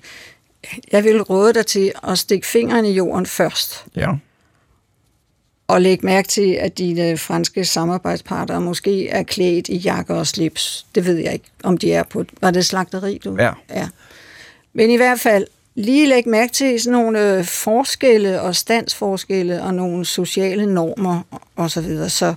[0.91, 4.11] Jeg vil råde dig til at stikke fingeren i jorden først, Ja.
[5.67, 10.85] og lægge mærke til, at dine franske samarbejdspartnere måske er klædt i jakker og slips.
[10.95, 12.25] Det ved jeg ikke, om de er på.
[12.41, 13.35] Var det slagteri, du?
[13.39, 13.51] Ja.
[13.69, 13.87] ja.
[14.73, 19.73] Men i hvert fald, lige lægge mærke til sådan nogle øh, forskelle og standsforskelle og
[19.73, 21.21] nogle sociale normer
[21.55, 22.09] og så videre.
[22.09, 22.33] Så,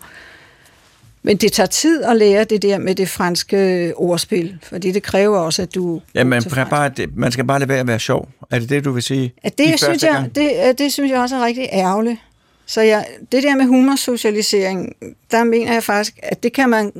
[1.22, 5.38] men det tager tid at lære det der med det franske ordspil, fordi det kræver
[5.38, 6.00] også, at du...
[6.14, 8.28] Ja, man, bare, man skal bare lade være at være sjov.
[8.50, 9.32] Er det det, du vil sige?
[9.42, 10.34] At De det, synes jeg, gang?
[10.34, 12.18] det, øh, det synes jeg også er rigtig ærgerligt.
[12.66, 14.92] Så jeg, det der med humorsocialisering,
[15.30, 16.92] der mener jeg faktisk, at det kan man,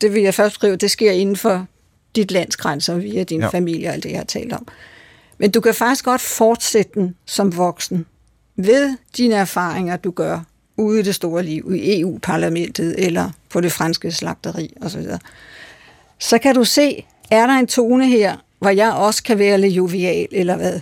[0.00, 1.66] det vil jeg først skrive, det sker inden for
[2.16, 3.48] dit lands grænser via din ja.
[3.48, 4.68] familie og alt det, jeg har talt om.
[5.38, 8.06] Men du kan faktisk godt fortsætte den som voksen
[8.56, 10.40] ved dine erfaringer, du gør
[10.76, 15.02] ude i det store liv, i EU-parlamentet eller på det franske slagteri osv.
[16.18, 19.72] Så kan du se, er der en tone her, hvor jeg også kan være lidt
[19.72, 20.80] jovial, eller hvad?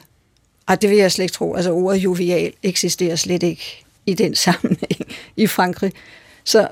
[0.67, 1.55] Og det vil jeg slet ikke tro.
[1.55, 5.93] Altså ordet jovial eksisterer slet ikke i den sammenhæng i Frankrig.
[6.45, 6.69] Så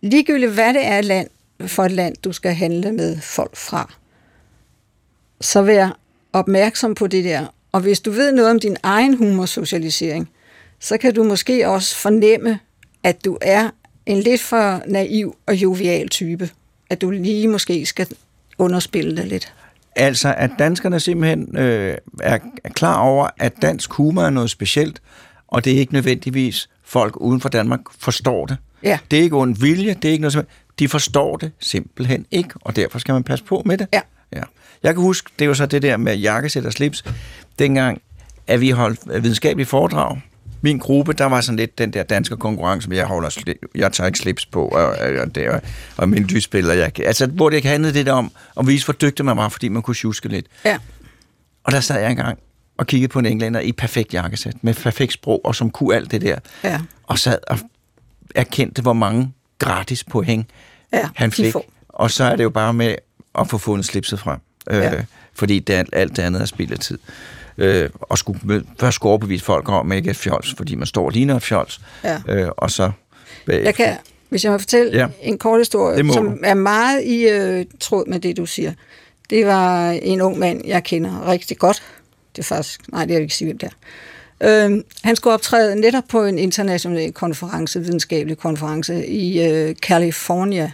[0.00, 1.28] ligegyldigt hvad det er et land,
[1.66, 3.94] for et land, du skal handle med folk fra,
[5.40, 5.98] så vær
[6.36, 7.46] opmærksom på det der.
[7.72, 10.28] Og hvis du ved noget om din egen humorsocialisering,
[10.80, 12.58] så kan du måske også fornemme,
[13.02, 13.70] at du er
[14.06, 16.50] en lidt for naiv og jovial type.
[16.90, 18.06] At du lige måske skal
[18.58, 19.52] underspille det lidt.
[19.96, 22.38] Altså, at danskerne simpelthen øh, er,
[22.74, 25.02] klar over, at dansk humor er noget specielt,
[25.48, 28.56] og det er ikke nødvendigvis folk uden for Danmark forstår det.
[28.82, 28.98] Ja.
[29.10, 30.46] Det er ikke ond vilje, det er ikke noget.
[30.78, 33.86] De forstår det simpelthen ikke, og derfor skal man passe på med det.
[33.92, 34.00] Ja.
[34.32, 34.42] ja.
[34.82, 37.04] Jeg kan huske, det var så det der med jakkesæt og slips.
[37.58, 38.02] Dengang,
[38.46, 40.20] at vi holdt videnskabelige foredrag,
[40.60, 43.92] min gruppe, der var sådan lidt den der danske konkurrence, med, jeg holder sli- jeg
[43.92, 44.84] tager ikke slips på, og,
[45.20, 45.60] og, det, og,
[45.96, 48.92] og min lysspiller, jeg, altså, hvor det ikke handlede det der om at vise, hvor
[48.94, 50.46] dygtig man var, fordi man kunne tjuske lidt.
[50.64, 50.78] Ja.
[51.64, 52.38] Og der sad jeg engang
[52.78, 56.10] og kiggede på en englænder i perfekt jakkesæt, med perfekt sprog, og som kunne alt
[56.10, 56.38] det der.
[56.64, 56.80] Ja.
[57.02, 57.58] Og sad og
[58.34, 60.46] erkendte, hvor mange gratis point
[60.92, 61.52] Ja, han fik.
[61.52, 61.64] får.
[61.88, 62.94] Og så er det jo bare med
[63.38, 64.38] at få fundet slipset frem.
[64.70, 64.92] Øh, Ja.
[65.34, 66.98] Fordi det, er- alt det andet er spild af tid.
[67.58, 70.86] Øh, og skulle først skulle overbevise folk om, at man ikke er fjols, fordi man
[70.86, 71.80] står og ligner fjols.
[72.04, 72.18] Ja.
[72.28, 72.90] Øh, og så
[73.46, 73.64] bagefter.
[73.64, 73.96] Jeg kan,
[74.28, 75.06] hvis jeg må fortælle Ja.
[75.22, 76.38] en kort historie, som du.
[76.44, 78.72] er meget i øh, tråd med det, du siger.
[79.30, 81.82] Det var en ung mand, jeg kender rigtig godt.
[82.36, 83.68] Det er faktisk, nej, det vil jeg ikke sige, hvem det
[84.40, 84.66] er.
[84.66, 90.70] Øh, han skulle optræde netop på en international konference, videnskabelig konference i øh, California.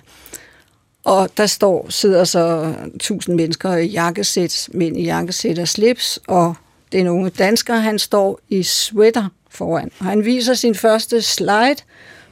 [1.05, 6.55] Og der står, sidder så tusind mennesker i jakkesæt, mænd i jakkesæt og slips, og
[6.93, 9.91] det er dansker, han står i sweater foran.
[9.99, 11.77] Og han viser sin første slide,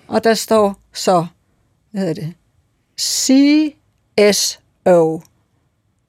[0.09, 1.26] og der står så,
[1.90, 2.33] hvad hedder det,
[3.00, 3.74] CSO,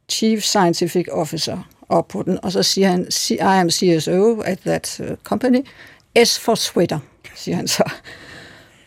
[0.10, 5.02] Chief Scientific Officer, op på den, og så siger han, I am CSO at that
[5.04, 5.68] uh, company.
[6.24, 7.00] S for sweater,
[7.36, 7.92] siger han så.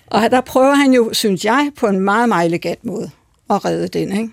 [0.07, 3.11] Og der prøver han jo, synes jeg, på en meget, meget elegant måde
[3.51, 4.33] at redde den, ikke?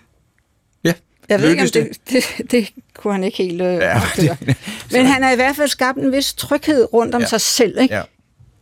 [0.84, 0.94] Ja,
[1.30, 4.38] Jeg ved ikke, om det, det, det kunne han ikke helt øh, Ja, det-
[4.92, 7.28] Men han har i hvert fald skabt en vis tryghed rundt om Ja.
[7.28, 7.96] sig selv, ikke?
[7.96, 8.02] Ja.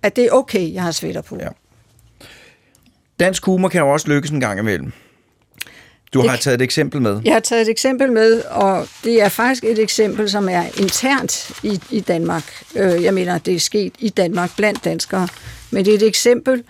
[0.04, 1.38] At det er okay, jeg har sweater på.
[1.40, 1.48] Ja.
[3.20, 4.92] Dansk humor kan jo også lykkes en gang imellem.
[6.14, 7.22] Du Det har taget et eksempel med.
[7.26, 11.52] Jeg har taget et eksempel med, og det er faktisk et eksempel, som er internt
[11.64, 12.44] i, i Danmark.
[12.76, 15.28] Øh, jeg mener, det er sket i Danmark blandt danskere.
[15.72, 16.64] Men det er et eksempel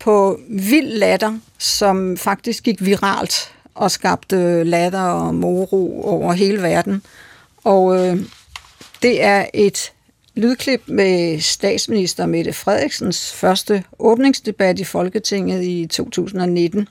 [0.00, 7.02] på vild latter, som faktisk gik viralt og skabte latter og moro over hele verden.
[7.64, 8.18] Og øh,
[9.02, 9.92] det er et
[10.34, 16.88] lydklip med statsminister Mette Frederiksens første åbningsdebat i Folketinget i 2019.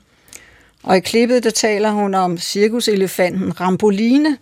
[0.82, 4.36] Og i klippet, der taler hun om cirkuselefanten Ramboline,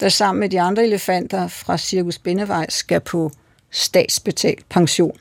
[0.00, 3.30] der sammen med de andre elefanter fra Cirkus Bindevej skal på
[3.70, 5.18] statsbetalt pension.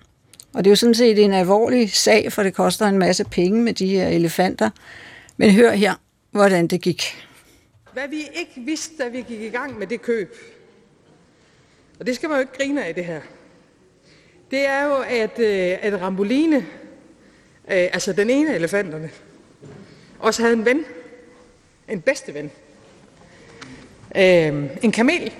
[0.56, 3.62] Og det er jo sådan set en alvorlig sag, for det koster en masse penge
[3.62, 4.70] med de her elefanter.
[5.38, 5.94] Men hør her,
[6.32, 7.28] hvordan det gik.
[7.94, 10.36] Hvad vi ikke vidste, da vi gik i gang med det køb,
[12.00, 13.22] og det skal man jo ikke grine af det her,
[14.52, 16.64] det er jo, at, øh, at Ramboline, øh,
[17.68, 19.10] altså den ene af elefanterne,
[20.20, 20.86] også havde en ven,
[21.90, 22.52] en bedste ven,
[24.16, 25.34] øh, en kamel.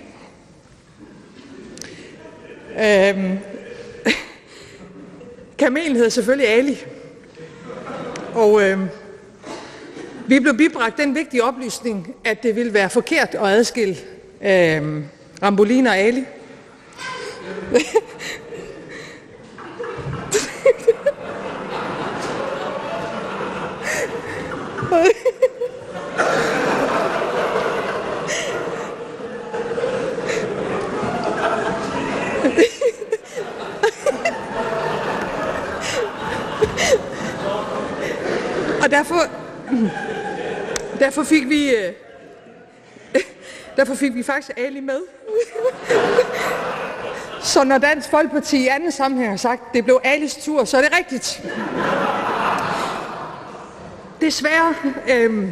[2.80, 3.38] Øh,
[5.58, 6.78] kamelen hedder selvfølgelig Ali,
[8.34, 8.80] og øh,
[10.28, 13.96] vi blev bibragt den vigtige oplysning, at det ville være forkert at adskille
[14.42, 15.04] øh,
[15.44, 16.26] Rambolin og Ali.
[38.86, 39.22] Og derfor,
[41.00, 41.94] derfor fik vi, øh,
[43.78, 45.00] derfor fik vi faktisk Ali med.
[47.42, 50.78] Så når Dansk Folkeparti i anden sammenhæng har sagt, at det blev Alis tur, så
[50.78, 51.44] er det rigtigt.
[54.22, 54.76] Desværre
[55.10, 55.50] øh,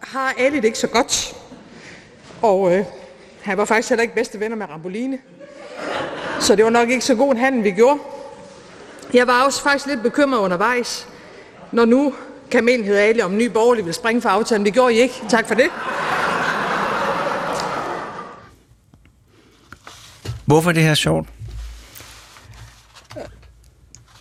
[0.00, 1.34] har Ali det ikke så godt.
[2.42, 2.84] Og øh,
[3.42, 5.18] han var faktisk heller ikke bedste venner med Ramboline.
[6.40, 7.98] Så det var nok ikke så god en handel, vi gjorde.
[9.14, 11.08] Jeg var også faktisk lidt bekymret undervejs,
[11.72, 12.14] når nu
[12.52, 14.66] kamelen hed Ali, om ny borgerlig vil springe for aftalen.
[14.66, 15.14] Det gjorde I ikke.
[15.28, 15.66] Tak for det.
[20.44, 21.28] Hvorfor er det her sjovt?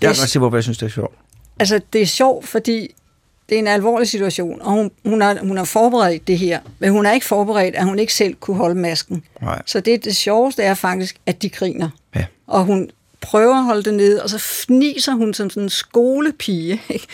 [0.02, 1.16] Jeg kan godt sige, hvorfor jeg synes, det er sjovt.
[1.60, 2.96] Altså, det er sjovt, fordi
[3.50, 6.92] det er en alvorlig situation, og hun, hun, har, hun har forberedt det her, men
[6.92, 9.24] hun er ikke forberedt, at hun ikke selv kunne holde masken.
[9.42, 9.62] Nej.
[9.66, 11.90] Så det, det sjoveste er faktisk, at de griner.
[12.16, 12.26] Ja.
[12.48, 12.90] Og hun
[13.22, 17.08] prøver at holde det nede, og så fniser hun som sådan en skolepige, ikke?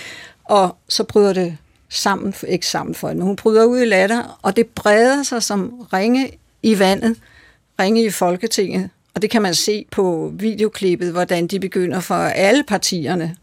[0.48, 1.58] Og så bryder det
[1.90, 5.44] sammen, ikke sammen for hende, men hun bryder ud i latter, og det breder sig
[5.44, 6.32] som ringe
[6.64, 7.18] i vandet,
[7.80, 12.64] ringe i Folketinget, og det kan man se på videoklippet, hvordan de begynder for alle
[12.64, 13.36] partierne,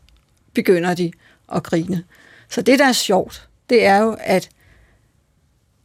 [0.55, 1.13] begynder de
[1.55, 2.05] at grine.
[2.49, 4.49] Så det, der er sjovt, det er jo, at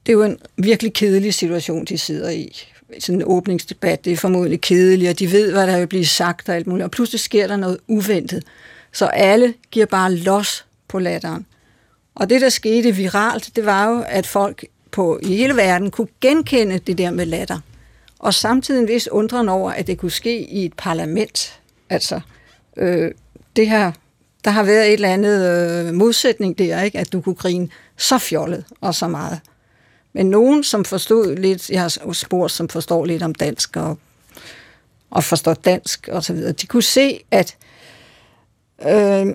[0.06, 2.66] det er jo en virkelig kedelig situation, de sidder i.
[3.00, 6.50] Sådan en åbningsdebat, det er formodentlig kedeligt, og de ved, hvad der vil blive sagt
[6.50, 6.84] og alt muligt.
[6.84, 8.44] Og pludselig sker der noget uventet.
[8.92, 11.46] Så alle giver bare los på latteren.
[12.16, 16.08] Og det, der skete viralt, det var jo, at folk på, i hele verden kunne
[16.22, 17.60] genkende det der med latter.
[18.20, 21.60] Og samtidig en vis undren over, at det kunne ske i et parlament.
[21.90, 22.20] Altså,
[22.78, 23.12] øh,
[23.56, 23.92] det her,
[24.46, 27.00] der har været et eller andet øh, modsætning der, ikke?
[27.00, 29.40] at du kunne grine så fjollet og så meget.
[30.14, 33.98] Men nogen, som forstod lidt, jeg har spurgt, som forstår lidt om dansk og,
[35.10, 37.58] og forstår dansk og så videre, de kunne se, at
[38.88, 39.28] øh,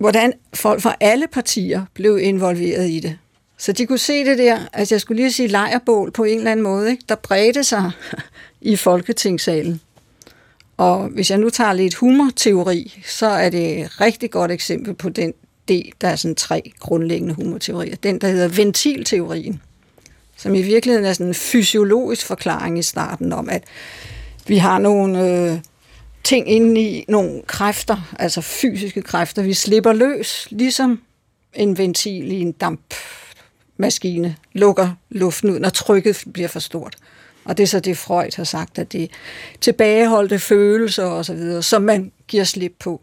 [0.00, 3.18] hvordan folk fra alle partier blev involveret i det.
[3.58, 6.50] Så de kunne se det der, altså jeg skulle lige sige lejrbål på en eller
[6.50, 7.04] anden måde, ikke?
[7.08, 7.90] der bredte sig
[8.60, 9.80] i Folketingssalen.
[10.76, 15.08] Og hvis jeg nu tager lidt humorteori, så er det et rigtig godt eksempel på
[15.08, 15.32] den
[15.68, 17.96] del, der er sådan tre grundlæggende humorteorier.
[17.96, 19.60] Den, der hedder ventilteorien,
[20.36, 23.64] som i virkeligheden er sådan en fysiologisk forklaring i starten om, at
[24.46, 25.58] vi har nogle øh,
[26.24, 31.00] ting inde i, nogle kræfter, altså fysiske kræfter, vi slipper løs, ligesom
[31.54, 36.96] en ventil i en dampmaskine lukker luften ud, når trykket bliver for stort.
[37.44, 39.08] Og det er så det, Freud har sagt, at det er
[39.60, 43.00] tilbageholdte følelser og så videre, som man giver slip på.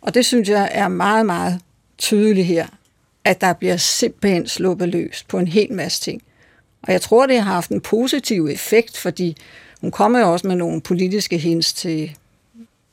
[0.00, 1.60] Og det synes jeg er meget, meget
[1.98, 2.66] tydeligt her,
[3.24, 6.22] at der bliver simpelthen sluppet løs på en hel masse ting.
[6.82, 9.36] Og jeg tror, det har haft en positiv effekt, fordi
[9.80, 12.16] hun kommer jo også med nogle politiske hints til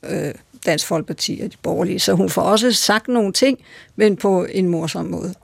[0.08, 0.34] øh,
[0.66, 3.58] Dansk Folkeparti og de borgerlige, så hun får også sagt nogle ting,
[3.96, 5.34] men på en morsom måde.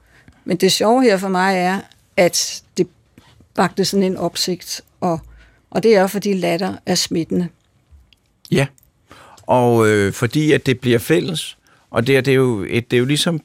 [0.44, 1.80] Men det sjove her for mig er,
[2.16, 2.86] at det
[3.54, 5.20] bagte sådan en opsigt, og,
[5.70, 7.48] og det er fordi latter er smittende.
[8.50, 8.66] Ja,
[9.42, 11.58] og øh, fordi at det bliver fælles,
[11.90, 13.40] og det er, det er, jo, et, det er jo ligesom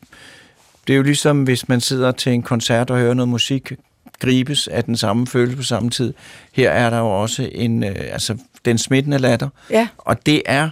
[0.88, 3.74] det er jo ligesom, hvis man sidder til en koncert og hører noget musik,
[4.20, 6.13] gribes af den samme følelse på samme tid.
[6.51, 9.49] Her er der jo også en, øh, altså, den smittende latter.
[9.70, 9.88] Ja.
[9.97, 10.70] Og det er,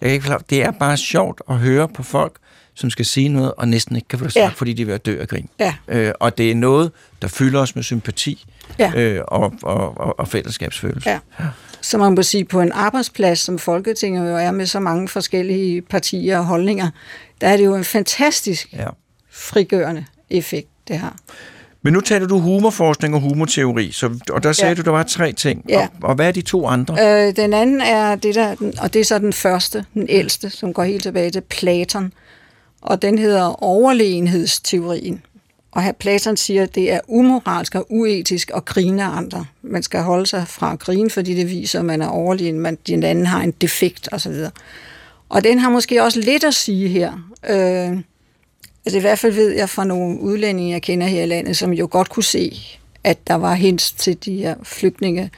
[0.00, 2.36] jeg kan ikke forklare, det er bare sjovt at høre på folk,
[2.74, 4.48] som skal sige noget, og næsten ikke kan få det sagt, ja.
[4.48, 5.48] fordi de er ved at dø af grin.
[5.58, 5.74] Ja.
[5.88, 6.92] Øh, og det er noget,
[7.22, 8.44] der fylder os med sympati
[8.78, 8.92] Ja.
[8.96, 11.10] øh, og, og, og, og fællesskabsfølelse.
[11.10, 11.18] Ja.
[11.80, 15.82] Så man må sige, på en arbejdsplads, som Folketinget jo er med så mange forskellige
[15.82, 16.90] partier og holdninger,
[17.40, 18.88] der er det jo en fantastisk Ja.
[19.30, 21.16] frigørende effekt, det har.
[21.86, 24.74] Men nu taler du humorforskning og humorteori, så, og der sagde Ja.
[24.74, 25.64] du, der var tre ting.
[25.68, 25.88] Ja.
[26.02, 27.26] Og, og hvad er de to andre?
[27.28, 30.72] Øh, den anden er det der, og det er så den første, den ældste, som
[30.72, 32.12] går helt tilbage til Platon,
[32.82, 35.22] og den hedder overlegenhedsteorien.
[35.72, 39.44] Og her Platon siger, at det er umoralsk og uetisk at grine af andre.
[39.62, 42.78] Man skal holde sig fra at grine, fordi det viser, at man er overlegen, man,
[42.86, 44.34] den anden har en defekt osv.
[45.28, 47.12] Og den har måske også lidt at sige her.
[47.48, 47.98] Øh,
[48.86, 51.72] altså i hvert fald ved jeg fra nogle udlændinge, jeg kender her i landet, som
[51.72, 52.56] jo godt kunne se,
[53.04, 55.30] at der var hens til de her flygtninge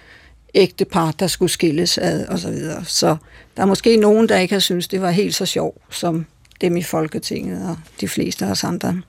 [0.54, 2.84] ægtepar, der skulle skilles ad og så videre.
[2.84, 3.16] Så
[3.56, 6.26] der er måske nogen, der ikke har syntes, det var helt så sjovt som
[6.60, 9.02] dem i Folketinget og de fleste af os andre.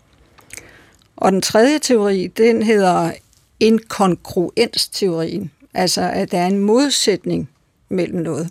[1.18, 3.12] Og den tredje teori, den hedder
[3.60, 5.52] inkongruensteorien.
[5.74, 7.50] Altså, at der er en modsætning
[7.90, 8.50] mellem noget.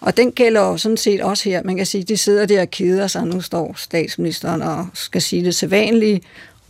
[0.00, 1.62] Og den gælder jo sådan set også her.
[1.62, 3.26] Man kan sige, de sidder der og keder sig.
[3.26, 6.20] Nu står statsministeren og skal sige det sædvanlige,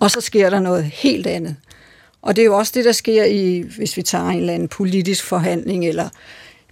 [0.00, 1.56] og så sker der noget helt andet.
[2.22, 4.68] Og det er jo også det, der sker i, hvis vi tager en eller anden
[4.68, 6.08] politisk forhandling eller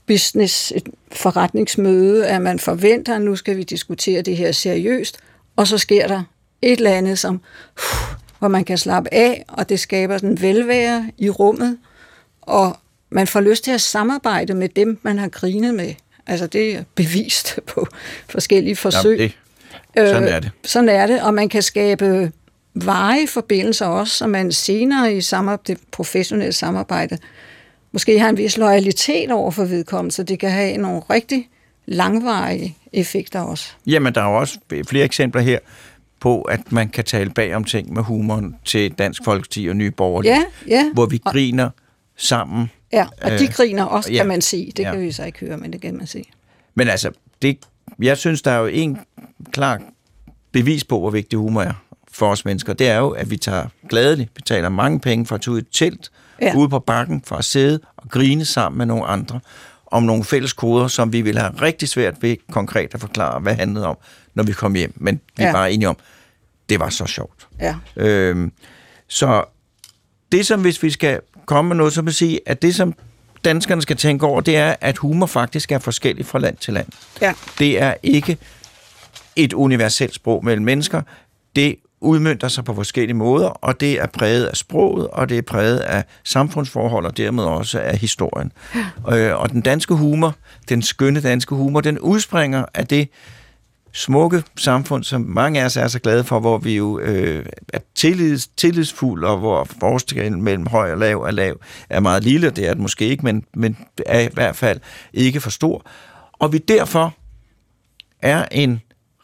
[0.07, 5.19] business, et forretningsmøde, at man forventer, at nu skal vi diskutere det her seriøst,
[5.57, 6.23] og så sker der
[6.63, 7.41] et eller andet, som,
[8.39, 11.79] hvor man kan slappe af, og det skaber sådan velvære i rummet,
[12.43, 12.77] og
[13.11, 15.95] man får lyst til at samarbejde med dem, man har grinet med.
[16.27, 17.87] Altså det er bevist på
[18.29, 19.19] forskellige forsøg.
[19.19, 19.33] Jamen,
[19.97, 20.47] det, sådan er det.
[20.47, 22.33] Øh, sådan er det, og man kan skabe
[22.75, 27.19] varige forbindelser også, så man senere i samar- det professionelle samarbejde
[27.93, 31.49] måske har en vis loyalitet over for vedkommende, så det kan have nogle rigtig
[31.87, 33.69] langvarige effekter også.
[33.87, 34.59] Jamen, der er jo også
[34.89, 35.59] flere eksempler her
[36.21, 39.91] på, at man kan tale bag om ting med humoren til Dansk Folkeparti og Nye
[39.91, 40.91] Borgerlige, Ja, ja.
[40.95, 41.71] hvor vi griner
[42.17, 42.71] sammen.
[42.95, 44.17] Ja, og de Øh, griner også, ja.
[44.19, 44.73] kan man sige.
[44.77, 44.91] Det Ja.
[44.93, 46.25] kan vi så ikke høre, men det kan man se.
[46.75, 47.11] Men altså,
[47.43, 47.59] det,
[48.03, 48.99] jeg synes, der er jo en
[49.53, 49.81] klar
[50.53, 51.73] bevis på, hvor vigtig humor er
[52.13, 52.73] for os mennesker.
[52.73, 55.61] Det er jo, at vi tager gladeligt, betaler mange penge for at tage ud i
[55.63, 56.11] et telt,
[56.43, 56.57] Ja.
[56.57, 59.41] ude på bakken, for at sidde og grine sammen med nogle andre
[59.87, 63.55] om nogle fælles koder, som vi vil have rigtig svært ved konkret at forklare, hvad
[63.55, 63.97] handlede om,
[64.35, 64.93] når vi kom hjem.
[64.97, 65.53] Men vi er Ja.
[65.53, 65.97] bare enige om,
[66.69, 67.49] det var så sjovt.
[67.61, 67.75] Ja.
[67.97, 68.53] Øhm,
[69.09, 69.45] så
[70.33, 72.95] det som, hvis vi skal komme med noget, så vil jeg sige, at det som
[73.45, 76.87] danskerne skal tænke over, det er, at humor faktisk er forskellig fra land til land.
[77.21, 77.35] Ja.
[77.59, 78.39] Det er ikke
[79.37, 81.03] et universelt sprog mellem mennesker.
[81.57, 85.43] Det udmyndter sig på forskellige måder, og det er præget af sproget, og det er
[85.43, 88.53] præget af samfundsforhold, og dermed også af historien.
[89.13, 90.35] Øh, og den danske humor,
[90.69, 93.09] den skønne danske humor, den udspringer af det
[93.95, 97.79] smukke samfund, som mange af os er så glade for, hvor vi jo øh, er
[97.95, 102.69] tillids, tillidsfulde, og hvor forskellen mellem høj og lav er lav, er meget lille, det
[102.69, 103.77] er det måske ikke, men, men
[104.07, 104.81] er i hvert fald
[105.13, 105.87] ikke for stor.
[106.33, 107.15] Og vi derfor
[108.23, 108.81] er en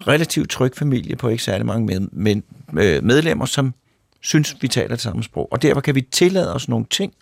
[0.07, 2.43] relativt tryg familie på ikke særlig mange med, med,
[2.73, 3.75] med medlemmer, som
[4.21, 5.49] synes, vi taler det samme sprog.
[5.53, 7.13] Og derfor kan vi tillade os nogle ting,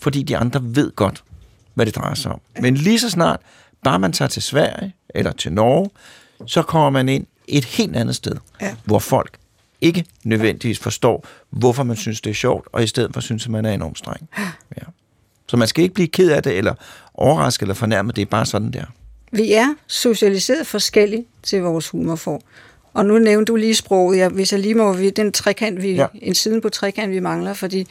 [0.00, 1.24] fordi de andre ved godt,
[1.74, 2.40] hvad det drejer sig om.
[2.60, 3.40] Men lige så snart,
[3.84, 5.90] bare man tager til Sverige eller til Norge,
[6.46, 8.74] så kommer man ind et helt andet sted, Ja.
[8.84, 9.38] hvor folk
[9.80, 13.50] ikke nødvendigvis forstår, hvorfor man synes, det er sjovt, og i stedet for synes, at
[13.50, 14.28] man er enormt streng.
[14.76, 14.82] Ja.
[15.48, 16.74] Så man skal ikke blive ked af det, eller
[17.14, 18.84] overrasket eller fornærmet, det er bare sådan der.
[19.32, 22.40] Vi er socialiseret forskelligt til vores humorform.
[22.94, 24.18] Og nu nævnte du lige sproget.
[24.18, 26.00] Jeg, hvis jeg lige må, vi- den trekant, vi, Ja.
[26.00, 26.06] ja.
[26.22, 27.86] en siden på trekant, vi mangler, fordi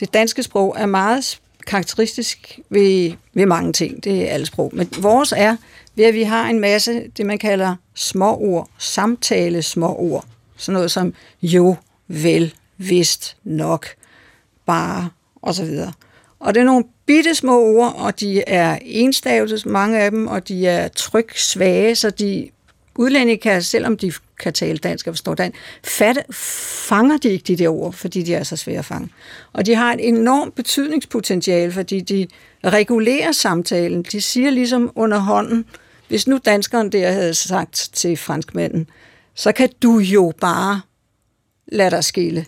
[0.00, 4.04] det danske sprog er meget karakteristisk ved, ved mange ting.
[4.04, 4.70] Det er alle sprog.
[4.74, 5.56] Men vores er
[5.94, 10.24] ved, at vi har en masse, det man kalder småord, samtale småord.
[10.56, 11.76] Sådan noget som jo,
[12.08, 13.86] vel, vist, nok,
[14.66, 15.10] bare,
[15.42, 15.92] og så videre.
[16.40, 20.48] Og det er nogle bitte små ord, og de er enstavelses, mange af dem, og
[20.48, 22.50] de er tryksvage, så de
[23.00, 26.22] udlændinge kan, selvom de kan tale dansk og forstår dansk, fatte,
[26.88, 29.08] fanger de ikke de der ord, fordi de er så svære at fange.
[29.52, 32.26] Og de har et enormt betydningspotentiale, fordi de
[32.64, 34.02] regulerer samtalen.
[34.02, 35.64] De siger ligesom under hånden,
[36.08, 38.88] hvis nu danskeren der havde sagt til franskmanden,
[39.34, 40.80] så kan du jo bare
[41.66, 42.46] lade dig skille.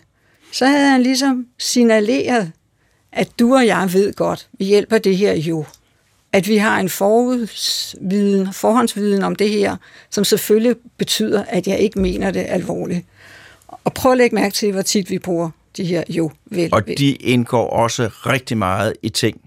[0.51, 2.51] Så havde han ligesom signaleret,
[3.11, 5.65] at du og jeg ved godt, vi hjælper det her jo.
[6.33, 9.75] At vi har en forhåndsviden, forhåndsviden om det her,
[10.09, 13.05] som selvfølgelig betyder, at jeg ikke mener det alvorligt.
[13.67, 16.69] Og prøv at lægge mærke til, hvor tit vi bruger de her jo vel.
[16.73, 19.41] Og de indgår også rigtig meget i ting,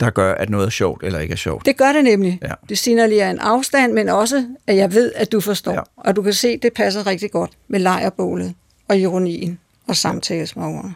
[0.00, 1.66] der gør, at noget er sjovt eller ikke er sjovt.
[1.66, 2.38] Det gør det nemlig.
[2.42, 2.52] Ja.
[2.68, 5.72] Det signalerer en afstand, men også, at jeg ved, at du forstår.
[5.72, 5.80] Ja.
[5.96, 8.54] Og du kan se, at det passer rigtig godt med lejerbålet
[8.88, 10.94] og ironien og samtalesmågerne.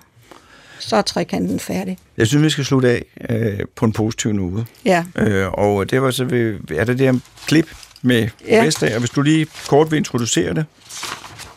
[0.86, 1.98] Så er trekanten færdig.
[2.16, 4.66] Jeg synes, vi skal slutte af øh, på en positiv note.
[4.84, 5.04] Ja.
[5.16, 7.68] Øh, og det var så ved, er det der klip
[8.02, 8.64] med ja.
[8.64, 8.98] Vestager.
[8.98, 10.64] Hvis du lige kort vil introducere det.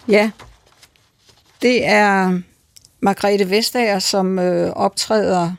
[0.07, 0.31] Ja.
[1.61, 2.39] Det er
[2.99, 5.51] Margrethe Vestager, som øh, optræder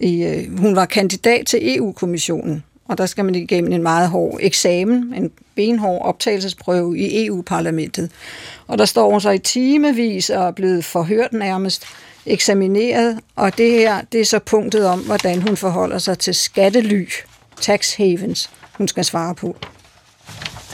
[0.00, 0.22] i...
[0.22, 5.14] Øh, hun var kandidat til EU-kommissionen, og der skal man igennem en meget hård eksamen,
[5.14, 8.10] en benhård optagelsesprøve i EU-parlamentet.
[8.66, 11.84] Og der står hun så i timevis og er blevet forhørt nærmest,
[12.26, 17.08] eksamineret, og det her, det er så punktet om, hvordan hun forholder sig til skattely,
[17.60, 19.56] tax havens, hun skal svare på.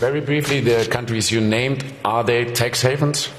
[0.00, 3.34] Very briefly, the countries you named, are they tax havens?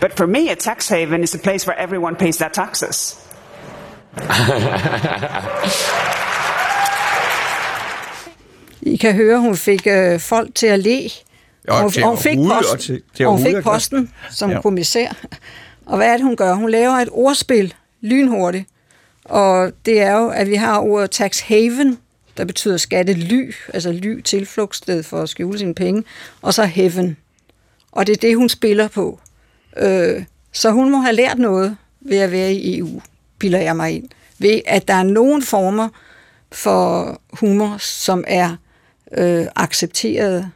[0.00, 3.16] But for me, a tax haven is a place where everyone pays their taxes.
[8.82, 11.00] I kan høre, hun fik øh, folk til at le.
[11.68, 14.10] Og hun, til at hun fik posten, og til- til og hun fik og posten
[14.30, 14.60] som ja.
[14.60, 15.08] kommissær.
[15.88, 16.54] Og hvad er det, hun gør?
[16.54, 18.68] Hun laver et ordspil lynhurtigt.
[19.24, 21.98] Og det er jo, at vi har ordet tax haven,
[22.36, 26.04] der betyder skattely, altså ly, tilflugtssted for at skjule sine penge,
[26.42, 27.16] og så heaven.
[27.92, 29.20] Og det er det, hun spiller på.
[29.76, 33.00] Øh, så hun må have lært noget ved at være i EU,
[33.38, 34.08] piller jeg mig ind.
[34.38, 35.88] Ved at der er nogle former
[36.52, 38.56] for humor, som er
[39.16, 40.50] øh, accepteret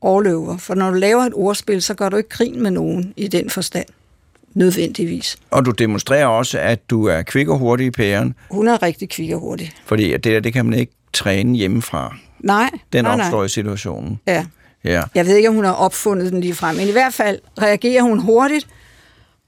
[0.00, 0.56] overløver.
[0.56, 3.50] For når du laver et ordspil, så gør du ikke grin med nogen i den
[3.50, 3.86] forstand.
[4.54, 5.36] Nødvendigvis.
[5.50, 9.08] Og du demonstrerer også, at du er kvik og hurtig i pæren, Hun er rigtig
[9.08, 9.72] kvik og hurtig.
[9.84, 12.16] fordi det der, det kan man ikke træne hjemmefra.
[12.40, 13.44] Nej, Den nej, opstår nej.
[13.44, 14.20] i situationen.
[14.26, 14.46] Ja.
[14.84, 15.02] Ja.
[15.14, 18.02] Jeg ved ikke, om hun har opfundet den lige frem, men i hvert fald reagerer
[18.02, 18.66] hun hurtigt,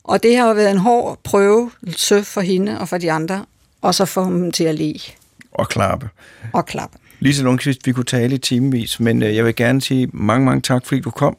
[0.05, 3.45] og det har jo været en hård prøvelse for hende og for de andre,
[3.83, 4.95] og så får hun dem til at le
[5.53, 6.09] Og klappe.
[6.53, 6.99] og klappe.
[7.21, 10.61] Lise Lundqvist, vi kunne tale i timevis, men øh, jeg vil gerne sige mange, mange
[10.61, 11.37] tak, fordi du kom.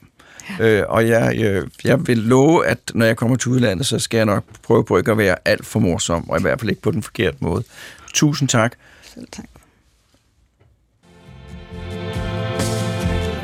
[0.59, 4.17] Øh, og jeg, øh, jeg vil love, at når jeg kommer til udlandet, så skal
[4.17, 6.81] jeg nok prøve på ikke at være alt for morsom, og i hvert fald ikke
[6.81, 7.63] på den forkerte måde.
[8.13, 8.75] Tusind tak.
[9.13, 9.45] Selv tak.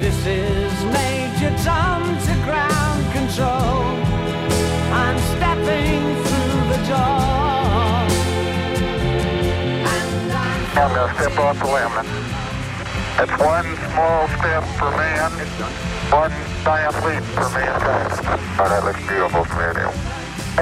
[0.01, 3.85] This is Major Tom to ground control.
[5.01, 7.91] I'm stepping through the door.
[9.93, 11.95] And I'm I'm going to step off the limb.
[13.21, 15.31] It's one small step for man,
[16.11, 16.31] one
[16.65, 18.11] giant leap for mankind.
[18.59, 19.93] Oh, that looks beautiful from here, Neil.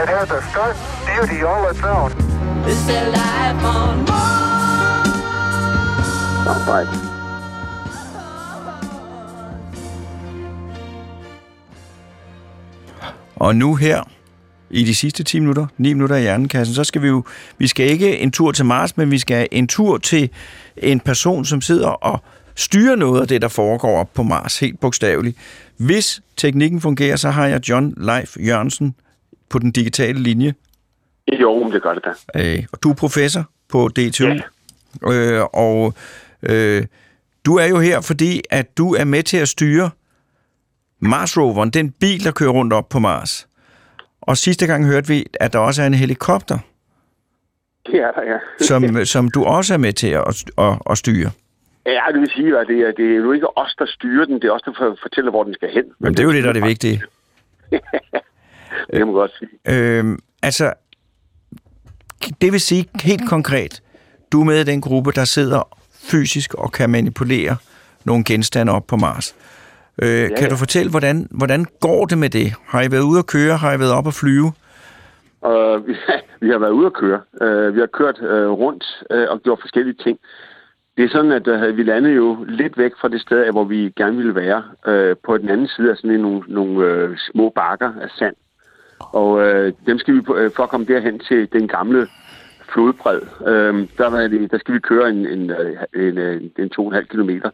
[0.01, 0.75] It has a stark
[1.07, 2.11] beauty all its own.
[2.67, 4.49] is there life on Mars?
[13.35, 14.03] Og nu her,
[14.69, 17.23] i de sidste 10 minutter, 9 minutter i hjernekassen, så skal vi jo,
[17.57, 20.29] vi skal ikke en tur til Mars, men vi skal en tur til
[20.77, 22.23] en person, som sidder og
[22.59, 25.37] styrer noget af det, der foregår op på Mars, helt bogstaveligt.
[25.77, 28.95] Hvis teknikken fungerer, så har jeg John Leif Jørgensen
[29.49, 30.53] på den digitale linje,
[31.41, 32.03] Jo, men det gør det
[32.35, 32.39] da.
[32.57, 34.27] øh, og du er professor på DTU,
[35.11, 35.93] øh, og
[36.43, 36.85] øh,
[37.45, 39.89] du er jo her, fordi at du er med til at styre
[40.99, 43.47] Mars roveren, den bil, der kører rundt op på Mars.
[44.21, 46.57] Og sidste gang hørte vi, at der også er en helikopter,
[47.85, 48.37] Det er der, ja.
[48.65, 51.31] som, som du også er med til at, at, at styre.
[51.85, 54.35] Ja, det vil sige, at det er, det er jo ikke os, der styrer den.
[54.35, 55.83] Det er os, der for- fortæller, hvor den skal hen.
[55.99, 57.01] Men det er jo det, der er det vigtige.
[58.93, 59.49] Det man godt sige.
[59.99, 60.73] Øhm, altså,
[62.41, 63.81] det vil sige helt konkret,
[64.31, 67.57] du er med i den gruppe, der sidder fysisk og kan manipulere
[68.05, 69.35] nogle genstande op på Mars.
[70.01, 70.49] Øh, ja, kan ja.
[70.49, 72.53] du fortælle, hvordan, hvordan går det med det?
[72.65, 73.57] Har I været ude at køre?
[73.57, 74.51] Har I været op at flyve?
[75.41, 75.95] Og vi,
[76.41, 77.21] vi har været ude at køre.
[77.41, 80.19] Uh, vi har kørt uh, rundt uh, og gjort forskellige ting.
[80.99, 83.93] Det er sådan, at øh, vi landede jo lidt væk fra det sted, hvor vi
[83.95, 84.63] gerne ville være.
[84.87, 88.35] øh, på den anden side af sådan en, nogle, nogle øh, små bakker af sand.
[88.99, 92.07] Og øh, dem skal vi, øh, for at komme derhen til den gamle
[92.73, 96.51] flodbred, øh, der, var det, der skal vi køre en, en, øh, en, øh, en,
[96.57, 97.49] en 2,5 kilometer.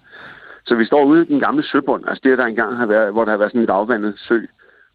[0.65, 3.25] Så vi står ude i den gamle søbund, altså det, der engang har været, hvor
[3.25, 4.39] der har været sådan en afvandet sø.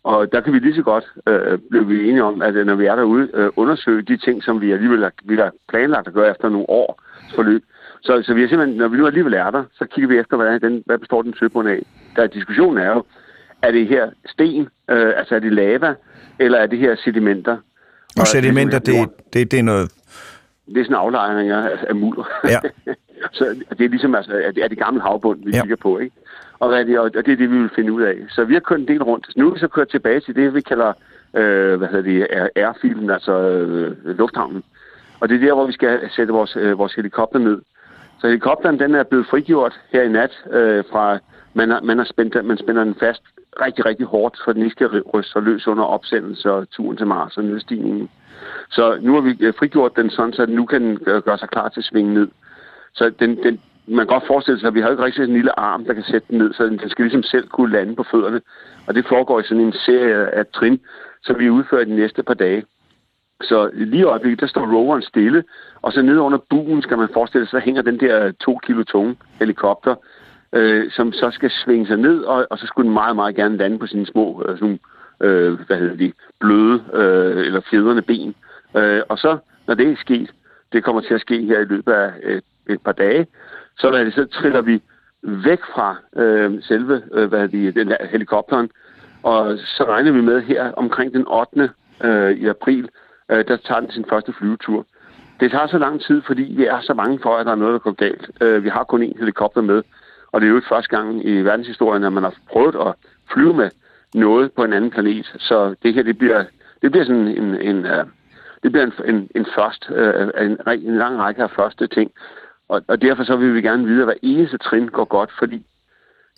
[0.04, 2.86] Og der kan vi lige så godt øh, blive vi enige om, at når vi
[2.86, 6.30] er derude, øh, undersøge de ting, som vi alligevel har, vi har planlagt at gøre
[6.30, 7.02] efter nogle år
[7.34, 7.64] forløb.
[8.02, 10.36] Så, så vi har simpelthen, når vi nu alligevel er der, så kigger vi efter,
[10.36, 11.82] hvad, den, hvad består den søbund af.
[12.16, 13.04] Der er diskussionen er jo,
[13.62, 15.94] er det her sten, øh, altså er det lava,
[16.38, 17.56] eller er det her sedimenter?
[18.20, 19.92] Og sedimenter, det, det, det er noget...
[20.66, 22.28] Det er sådan aflejringer af, af mudder.
[22.44, 22.60] Ja.
[23.38, 23.44] så
[23.78, 25.60] det er ligesom altså, er det, er det gamle havbund, vi ja.
[25.60, 26.16] kigger på, ikke?
[26.58, 28.14] Og, er det, og det er det, vi vil finde ud af.
[28.28, 29.26] Så vi har kørt en del rundt.
[29.36, 30.92] Nu er vi så kørt tilbage til det, vi kalder
[31.36, 34.62] øh, hvad hedder det, airfielden, altså øh, lufthavnen.
[35.20, 37.58] Og det er der, hvor vi skal sætte vores, øh, vores helikopter ned.
[38.20, 41.18] Så helikopteren den er blevet frigjort her i nat øh, fra,
[41.54, 43.22] man, har, man, har spændt, man spænder den fast
[43.60, 47.06] rigtig, rigtig hårdt, for den ikke skal ryste sig løs under opsendelse og turen til
[47.06, 48.10] Mars og nedstigningen.
[48.70, 51.48] Så nu har vi øh, frigjort den sådan, så den nu kan den gøre sig
[51.48, 52.28] klar til at svinge ned.
[52.94, 55.60] Så den, den, man kan godt forestille sig, at vi har ikke rigtig en lille
[55.60, 58.04] arm, der kan sætte den ned, så den, den skal ligesom selv kunne lande på
[58.10, 58.40] fødderne.
[58.86, 60.80] Og det foregår i sådan en serie af trin,
[61.22, 62.64] som vi udfører de næste par dage.
[63.42, 65.44] Så lige i øjeblikket, der står roveren stille,
[65.82, 68.84] og så nede under buen skal man forestille sig, så hænger den der to kilo
[68.84, 69.94] tunge helikopter,
[70.52, 73.56] øh, som så skal svinge sig ned, og, og så skulle den meget, meget gerne
[73.56, 74.80] lande på sine små, øh, sådan,
[75.20, 78.34] øh, hvad hedder de, bløde øh, eller fjedrende ben.
[78.76, 80.30] Øh, og så, når det er sket,
[80.72, 83.26] det kommer til at ske her i løbet af et, et par dage,
[83.78, 84.82] så, hvad det, så triller vi
[85.22, 88.70] væk fra øh, selve øh, hvad det, den der helikopteren,
[89.22, 91.70] og så regner vi med her omkring den 8.
[92.04, 92.88] Øh, i april,
[93.30, 94.86] øh, der tager den sin første flyvetur.
[95.40, 97.72] Det tager så lang tid, fordi vi er så mange for, at der er noget,
[97.72, 98.30] der går galt.
[98.40, 99.82] Øh, vi har kun én helikopter med,
[100.32, 102.94] og det er jo ikke første gang i verdenshistorien, at man har prøvet at
[103.32, 103.70] flyve med
[104.14, 105.34] noget på en anden planet.
[105.38, 106.44] Så det her, det bliver,
[106.82, 108.06] det bliver sådan en, en uh,
[108.62, 112.10] det bliver en, en, en først, uh, en, en lang række af første ting.
[112.68, 115.66] Og, og derfor så vil vi gerne vide, at hver eneste trin går godt, fordi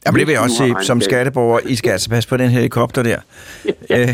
[0.06, 3.02] Jamen det vil jeg også sige, som skatteborger, I skal altså passe på den helikopter
[3.02, 3.20] der.
[3.90, 4.00] ja.
[4.00, 4.08] øh,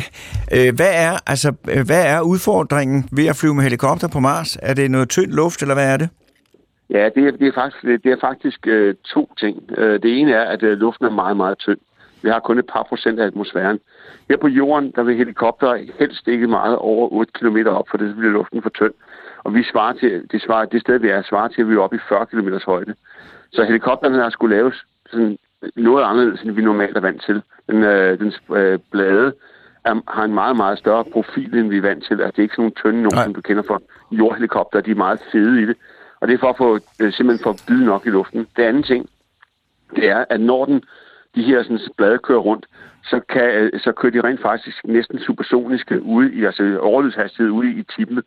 [0.57, 1.53] øh, hvad, er, altså,
[1.86, 4.59] hvad er udfordringen ved at flyve med helikopter på Mars?
[4.62, 6.09] Er det noget tynd luft, eller hvad er det?
[6.91, 9.57] Ja, det er, det er faktisk, det er faktisk øh, to ting.
[9.78, 11.78] Øh, det ene er, at øh, luften er meget, meget tynd.
[12.22, 13.78] Vi har kun et par procent af atmosfæren.
[14.28, 18.16] Her på jorden, der vil helikopter helst ikke meget over 8 km op, for det
[18.16, 18.95] bliver luften for tynd.
[19.45, 21.78] Og vi svarer til, det, svarer, det sted, vi er, svarer til, at vi er
[21.78, 22.95] oppe i 40 km højde.
[23.53, 25.39] Så helikopterne har skulle laves sådan
[25.76, 27.42] noget anderledes, end vi normalt er vant til.
[27.70, 29.32] Den, øh, den øh, blade
[29.84, 32.20] er, har en meget, meget større profil, end vi er vant til.
[32.20, 33.78] Altså, det er ikke sådan nogle tynde nogen, som du kender fra
[34.11, 34.80] jordhelikopter.
[34.80, 35.76] De er meget fede i det.
[36.20, 38.46] Og det er for at få, øh, simpelthen for byde nok i luften.
[38.56, 39.09] Det andet ting,
[39.96, 40.82] det er, at når den,
[41.34, 42.66] de her sådan, blade kører rundt,
[43.04, 47.70] så, kan, øh, så kører de rent faktisk næsten supersoniske ude i, altså overlydshastighed ude
[47.70, 48.22] i tippene.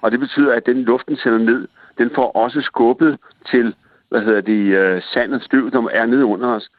[0.00, 1.68] Og det betyder, at den luften sender ned,
[1.98, 3.18] den får også skubbet
[3.50, 3.74] til,
[4.10, 6.70] hvad hedder det, øh, uh, sand og støv, der er nede under os.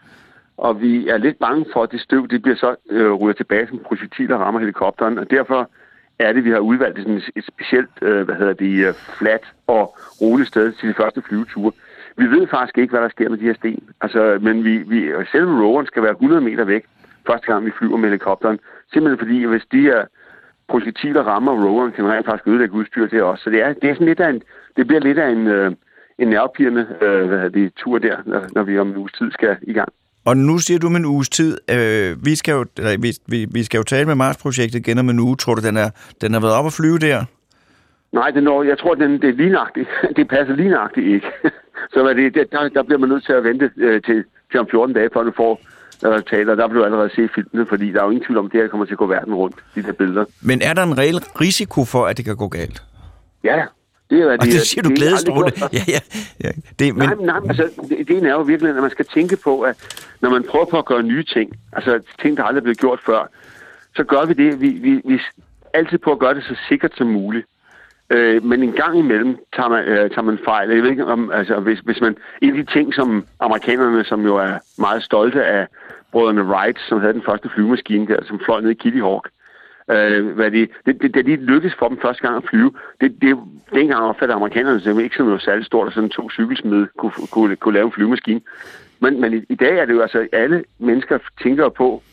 [0.57, 3.67] Og vi er lidt bange for, at det støv, det bliver så øh, ryger tilbage
[3.67, 5.69] som projektiler rammer helikopteren, og derfor
[6.19, 9.43] er det, vi har udvalgt sådan et, et specielt, øh, hvad hedder det, øh, flat
[9.67, 11.71] og roligt sted til de første flyveture.
[12.17, 13.89] Vi ved faktisk ikke, hvad der sker med de her sten.
[14.01, 16.85] Altså, men vi, vi, selve roveren skal være 100 meter væk,
[17.27, 18.59] første gang vi flyver med helikopteren.
[18.93, 20.05] Simpelthen fordi, hvis de her
[20.67, 23.39] projektiler rammer roveren, kan man rent faktisk ødelægge udstyr til os.
[23.39, 24.41] Så det er, det er sådan lidt af en,
[24.77, 25.71] det bliver lidt af en, øh,
[26.21, 29.73] en nervepirrende øh, det, tur der, når, når vi om en uges tid skal i
[29.73, 29.89] gang.
[30.25, 33.47] Og nu siger du med en uges tid, øh, vi, skal jo, eller, vi, vi,
[33.51, 35.35] vi skal jo tale med Mars-projektet igen om en uge.
[35.35, 35.89] Tror du, den, er,
[36.21, 37.25] den har været op at flyve der?
[38.11, 39.89] Nej, det når, jeg tror, den, det er lignagtigt.
[40.17, 41.27] Det passer lignagtigt ikke.
[41.93, 44.95] Så det, der, der bliver man nødt til at vente øh, til, til om 14
[44.95, 45.61] dage, før du får
[46.03, 46.55] resultater.
[46.55, 48.67] Der bliver allerede se filmene, fordi der er jo ingen tvivl om, at det her
[48.67, 50.25] kommer til at gå verden rundt, de der billeder.
[50.41, 52.83] Men er der en reel risiko for, at det kan gå galt?
[53.43, 53.63] Ja,
[54.11, 55.51] det er, og det, det siger du glædestråle.
[55.73, 55.99] Ja, ja,
[56.43, 56.49] ja.
[56.79, 57.09] Det, men...
[57.09, 59.75] Nej, nej, altså, det, det er jo virkelig, at man skal tænke på, at
[60.21, 62.99] når man prøver på at gøre nye ting, altså ting, der aldrig er blevet gjort
[63.05, 63.29] før,
[63.95, 65.19] så gør vi det, vi, vi, vi
[65.73, 67.45] altid på at gøre det så sikkert som muligt.
[68.09, 70.69] Øh, men en gang imellem tager man, øh, tager man fejl.
[70.69, 74.25] Jeg ved ikke om, altså, hvis, hvis man, en af de ting, som amerikanerne, som
[74.25, 75.67] jo er meget stolte af
[76.11, 79.40] brødrene Wright, som havde den første flyvemaskine der, som fløj ned i Kitty Hawk, øh,
[79.91, 82.71] Øh, hvad de, det, det, det, de lykkedes for dem første gang at flyve,
[83.01, 83.37] det, det,
[83.73, 87.55] dengang opfattede amerikanerne det ikke som noget særligt stort, at sådan to cykelsmede kunne, kunne,
[87.55, 88.41] kunne lave en flyvemaskine.
[88.99, 92.03] Men, men i, i dag er det jo altså, alle mennesker tænker på,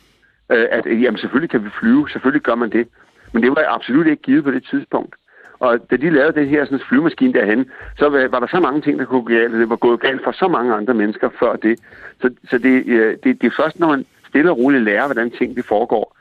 [0.53, 2.89] øh, at jamen, selvfølgelig kan vi flyve, selvfølgelig gør man det.
[3.33, 5.14] Men det var absolut ikke givet på det tidspunkt.
[5.59, 8.99] Og da de lavede den her sådan, flyvemaskine derhen, så var der så mange ting,
[8.99, 11.57] der kunne gå galt, og det var gået galt for så mange andre mennesker før
[11.57, 11.79] det.
[12.20, 15.31] Så, så det, øh, det, det er først, når man stille og roligt lærer, hvordan
[15.31, 16.18] ting det foregår,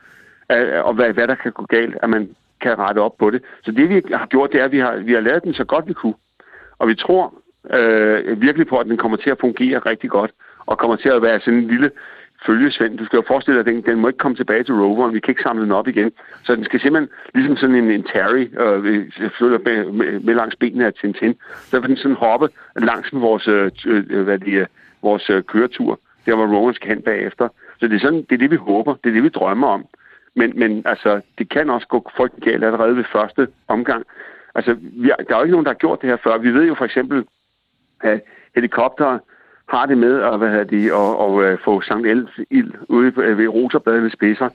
[0.84, 2.28] og hvad, hvad der kan gå galt, at man
[2.60, 3.42] kan rette op på det.
[3.64, 5.64] Så det, vi har gjort, det er, at vi har, vi har lavet den så
[5.64, 6.14] godt vi kunne.
[6.78, 7.34] Og vi tror
[7.74, 10.30] øh, virkelig på, at den kommer til at fungere rigtig godt.
[10.66, 11.90] og kommer til at være sådan en lille
[12.46, 12.98] følgesvend.
[12.98, 15.14] Du skal jo forestille dig, at den, den må ikke komme tilbage til roveren.
[15.14, 16.12] Vi kan ikke samle den op igen.
[16.44, 20.56] Så den skal simpelthen, ligesom sådan en, en Terry, øh, flytter med, med, med, langs
[20.56, 21.34] benene af Tintin,
[21.70, 24.66] så vil den sådan hoppe langs med vores, øh, øh, hvad det er,
[25.02, 27.48] vores øh, køretur, der hvor roveren skal hen bagefter.
[27.80, 28.94] Så det er, sådan, det er det, vi håber.
[28.94, 29.84] Det er det, vi drømmer om.
[30.36, 34.04] Men, men altså, det kan også gå frygtelig galt allerede ved første omgang.
[34.54, 36.38] Altså, vi, der er jo ikke nogen, der har gjort det her før.
[36.38, 37.24] Vi ved jo for eksempel,
[38.00, 38.20] at
[38.54, 39.18] helikopter
[39.68, 42.06] har det med at, hvad de, og, og, få Sankt
[42.50, 44.48] Ild ude ved rotorbladene spidser.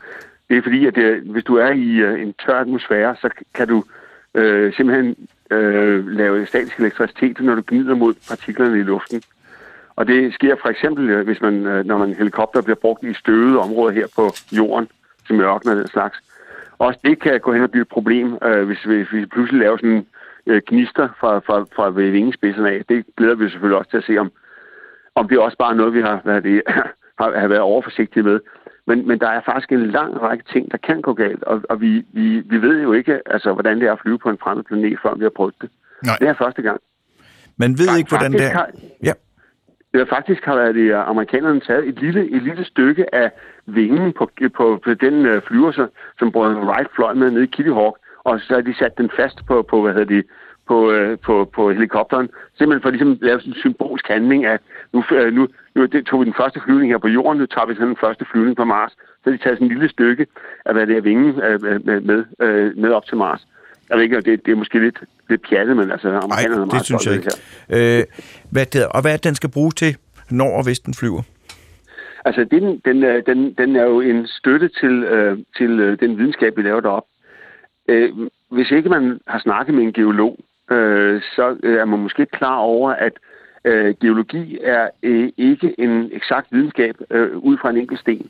[0.50, 3.68] Det er fordi, at det, hvis du er i øh, en tør atmosfære, så kan
[3.68, 3.84] du
[4.36, 5.16] øh, simpelthen
[5.52, 9.22] øh, lave statisk elektricitet, når du gnider mod partiklerne i luften.
[9.96, 11.54] Og det sker for eksempel, øh, hvis man,
[11.86, 14.88] når man helikopter bliver brugt i støvede områder her på jorden,
[15.28, 16.18] til mørken og den slags.
[16.78, 19.60] Også det kan gå hen og blive et problem, øh, hvis, vi, hvis vi pludselig
[19.60, 20.06] laver sådan
[20.48, 22.82] øh, gnister fra, fra, fra vingespidserne af.
[22.90, 24.32] Det glæder vi selvfølgelig også til at se, om,
[25.16, 26.62] om det er også bare noget, vi har, hvad det,
[27.20, 28.40] har, har været overforsigtige med.
[28.88, 31.82] Men, men der er faktisk en lang række ting, der kan gå galt, og, og
[31.82, 34.64] vi, vi, vi ved jo ikke, altså, hvordan det er at flyve på en fremmed
[34.64, 35.70] planet, før vi har prøvet det.
[36.06, 36.18] Nej.
[36.20, 36.80] Det er første gang.
[37.58, 38.66] Man ved Faktisk ikke, hvordan det er.
[39.04, 39.14] Ja.
[39.94, 43.32] Det faktisk har været, øh, amerikanerne taget et lille, et lille stykke af
[43.66, 45.88] vingen på, på, på den øh, flyver, så,
[46.20, 49.10] som Brian Wright fløj med nede i Kitty Hawk, og så har de sat den
[49.16, 50.24] fast på, på hvad hedder de,
[50.68, 54.60] på, øh, på, på helikopteren, simpelthen for ligesom at lave sådan en symbolsk handling af,
[54.94, 57.68] nu, øh, nu, nu det tog vi den første flyvning her på jorden, nu tager
[57.68, 60.28] vi sådan den første flyvning på Mars, så har de taget sådan et lille stykke
[60.66, 63.48] af, hvad det er, vingen øh, med, med, øh, med op til Mars.
[63.94, 66.10] Jeg ved ikke, det, det er måske lidt, lidt pjattet, men altså...
[66.10, 67.30] Nej, det meget synes jeg ikke.
[67.70, 68.04] Øh,
[68.52, 69.98] hvad det, og hvad den skal bruges til,
[70.30, 71.22] når og hvis den flyver?
[72.26, 76.18] Altså, den, den, øh, den, den er jo en støtte til, øh, til øh, den
[76.18, 77.06] videnskab, vi laver derop.
[77.88, 78.10] Øh,
[78.52, 80.38] hvis ikke man har snakket med en geolog,
[80.72, 83.14] øh, så øh, er man måske klar over, at
[83.66, 88.30] øh, geologi er øh, ikke en eksakt videnskab øh, ud fra en enkelt sten.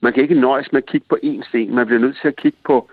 [0.00, 1.74] Man kan ikke nøjes med at kigge på én sten.
[1.74, 2.90] Man bliver nødt til at kigge på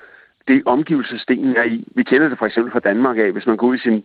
[0.49, 1.77] det omgivelse, stenen er i.
[1.95, 3.31] Vi kender det for eksempel fra Danmark af.
[3.31, 4.03] Hvis man går ud i sin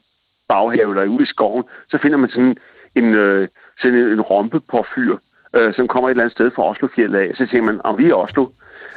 [0.48, 2.56] baghave eller ud i skoven, så finder man sådan
[2.94, 3.48] en, øh,
[3.80, 5.16] sådan en, en rompe på fyr,
[5.56, 7.30] øh, som kommer et eller andet sted fra Oslofjellet af.
[7.34, 8.42] Så tænker man, om vi er Oslo.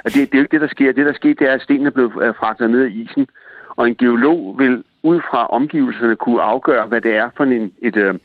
[0.06, 0.92] Og det, det er jo ikke det, der sker.
[0.92, 3.28] Det, der sker, det er, at stenen er blevet øh, fragtet ned i isen.
[3.70, 7.98] Og en geolog vil ud fra omgivelserne kunne afgøre, hvad det er for en, et,
[7.98, 8.16] øh,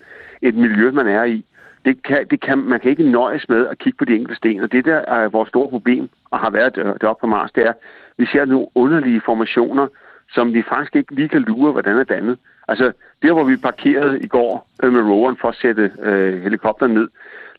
[0.43, 1.45] et miljø, man er i.
[1.85, 4.61] Det kan, det kan, man kan ikke nøjes med at kigge på de enkelte sten.
[4.61, 7.67] Og det der er vores store problem, og har været øh, deroppe på Mars, det
[7.67, 7.73] er,
[8.19, 9.87] vi ser nogle underlige formationer,
[10.31, 12.39] som vi faktisk ikke lige kan lure, hvordan er dannet.
[12.69, 12.93] Altså,
[13.23, 17.09] der hvor vi parkerede i går øh, med roveren for at sætte øh, helikopteren ned,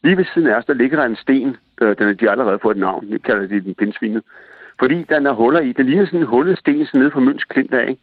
[0.04, 2.60] lige ved siden af os, der ligger der en sten, øh, den er de allerede
[2.62, 4.24] fået et navn, vi kalder det den pindsvinet,
[4.80, 5.72] fordi den er huller i.
[5.72, 8.01] Det ligner sådan en hullet sten sådan nede fra Møns Klint af, ikke?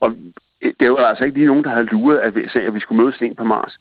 [0.00, 0.14] Og
[0.62, 3.02] øh, det var altså ikke lige nogen, der havde luret, at vi, at vi skulle
[3.02, 3.78] møde sten på Mars.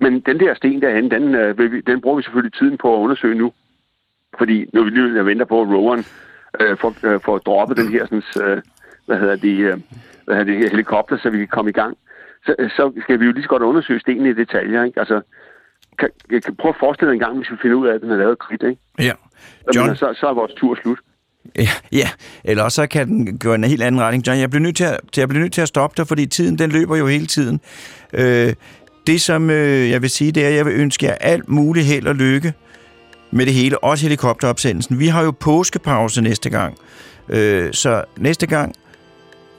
[0.00, 3.34] Men den der sten derhen, den, øh, den bruger vi selvfølgelig tiden på at undersøge
[3.34, 3.52] nu.
[4.38, 6.04] Fordi nu vi lige venter på, at roveren
[6.60, 8.62] øh, får, øh, får droppet den her sådan, øh,
[9.06, 9.80] hvad hedder det, øh,
[10.24, 11.96] hvad hedder det, helikopter, så vi kan komme i gang.
[12.46, 14.84] Så, så skal vi jo lige så godt undersøge stenen i detaljer.
[14.84, 15.00] Ikke?
[15.00, 15.20] Altså,
[15.98, 18.10] kan, jeg kan prøve at forestille en gang, hvis vi finder ud af, at den
[18.10, 18.62] er lavet kridt.
[18.62, 18.80] Ikke?
[18.98, 19.12] Ja.
[19.74, 19.96] John...
[19.96, 20.98] så, så er vores tur slut.
[21.56, 22.08] Ja, ja,
[22.44, 24.26] eller så kan den gå en helt anden retning.
[24.26, 26.58] John, jeg bliver nødt til at, jeg bliver nødt til at stoppe dig, fordi tiden
[26.58, 27.60] den løber jo hele tiden.
[28.12, 28.54] Øh,
[29.06, 31.86] det, som øh, jeg vil sige, det er, at jeg vil ønske jer alt muligt
[31.86, 32.52] held og lykke
[33.30, 34.98] med det hele, også helikopteropsendelsen.
[34.98, 36.78] Vi har jo påskepause næste gang,
[37.28, 38.74] øh, så næste gang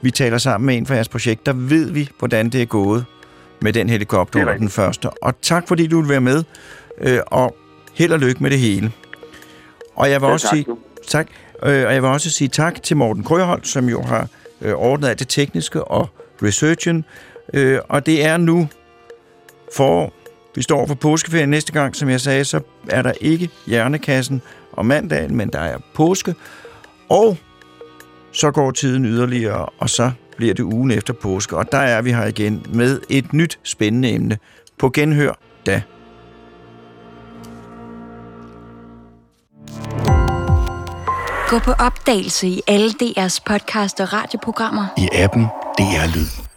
[0.02, 3.04] vi taler sammen med en fra jeres projekt, der ved vi, hvordan det er gået
[3.60, 5.10] med den helikopter den første.
[5.10, 6.44] Og tak, fordi du vil være med,
[7.00, 7.56] øh, og
[7.94, 8.92] held og lykke med det hele.
[9.96, 10.66] Og jeg vil ja, også tak, sige
[11.08, 11.26] tak,
[11.62, 14.28] øh, og jeg vil også sige tak til Morten Krøholt, som jo har
[14.60, 16.08] øh, ordnet alt det tekniske og
[16.42, 17.04] researchen.
[17.54, 18.68] Øh, og det er nu
[19.76, 20.12] for
[20.54, 24.42] vi står for påskeferien næste gang, som jeg sagde, så er der ikke hjernekassen
[24.72, 26.34] om mandagen, men der er påske.
[27.08, 27.36] Og
[28.32, 31.56] så går tiden yderligere, og så bliver det ugen efter påske.
[31.56, 34.38] Og der er vi her igen med et nyt spændende emne.
[34.78, 35.32] På genhør
[35.66, 35.82] da.
[41.48, 44.86] Gå på opdagelse i alle DR's podcast og radioprogrammer.
[44.98, 45.44] I appen
[45.78, 46.49] DR Lyd.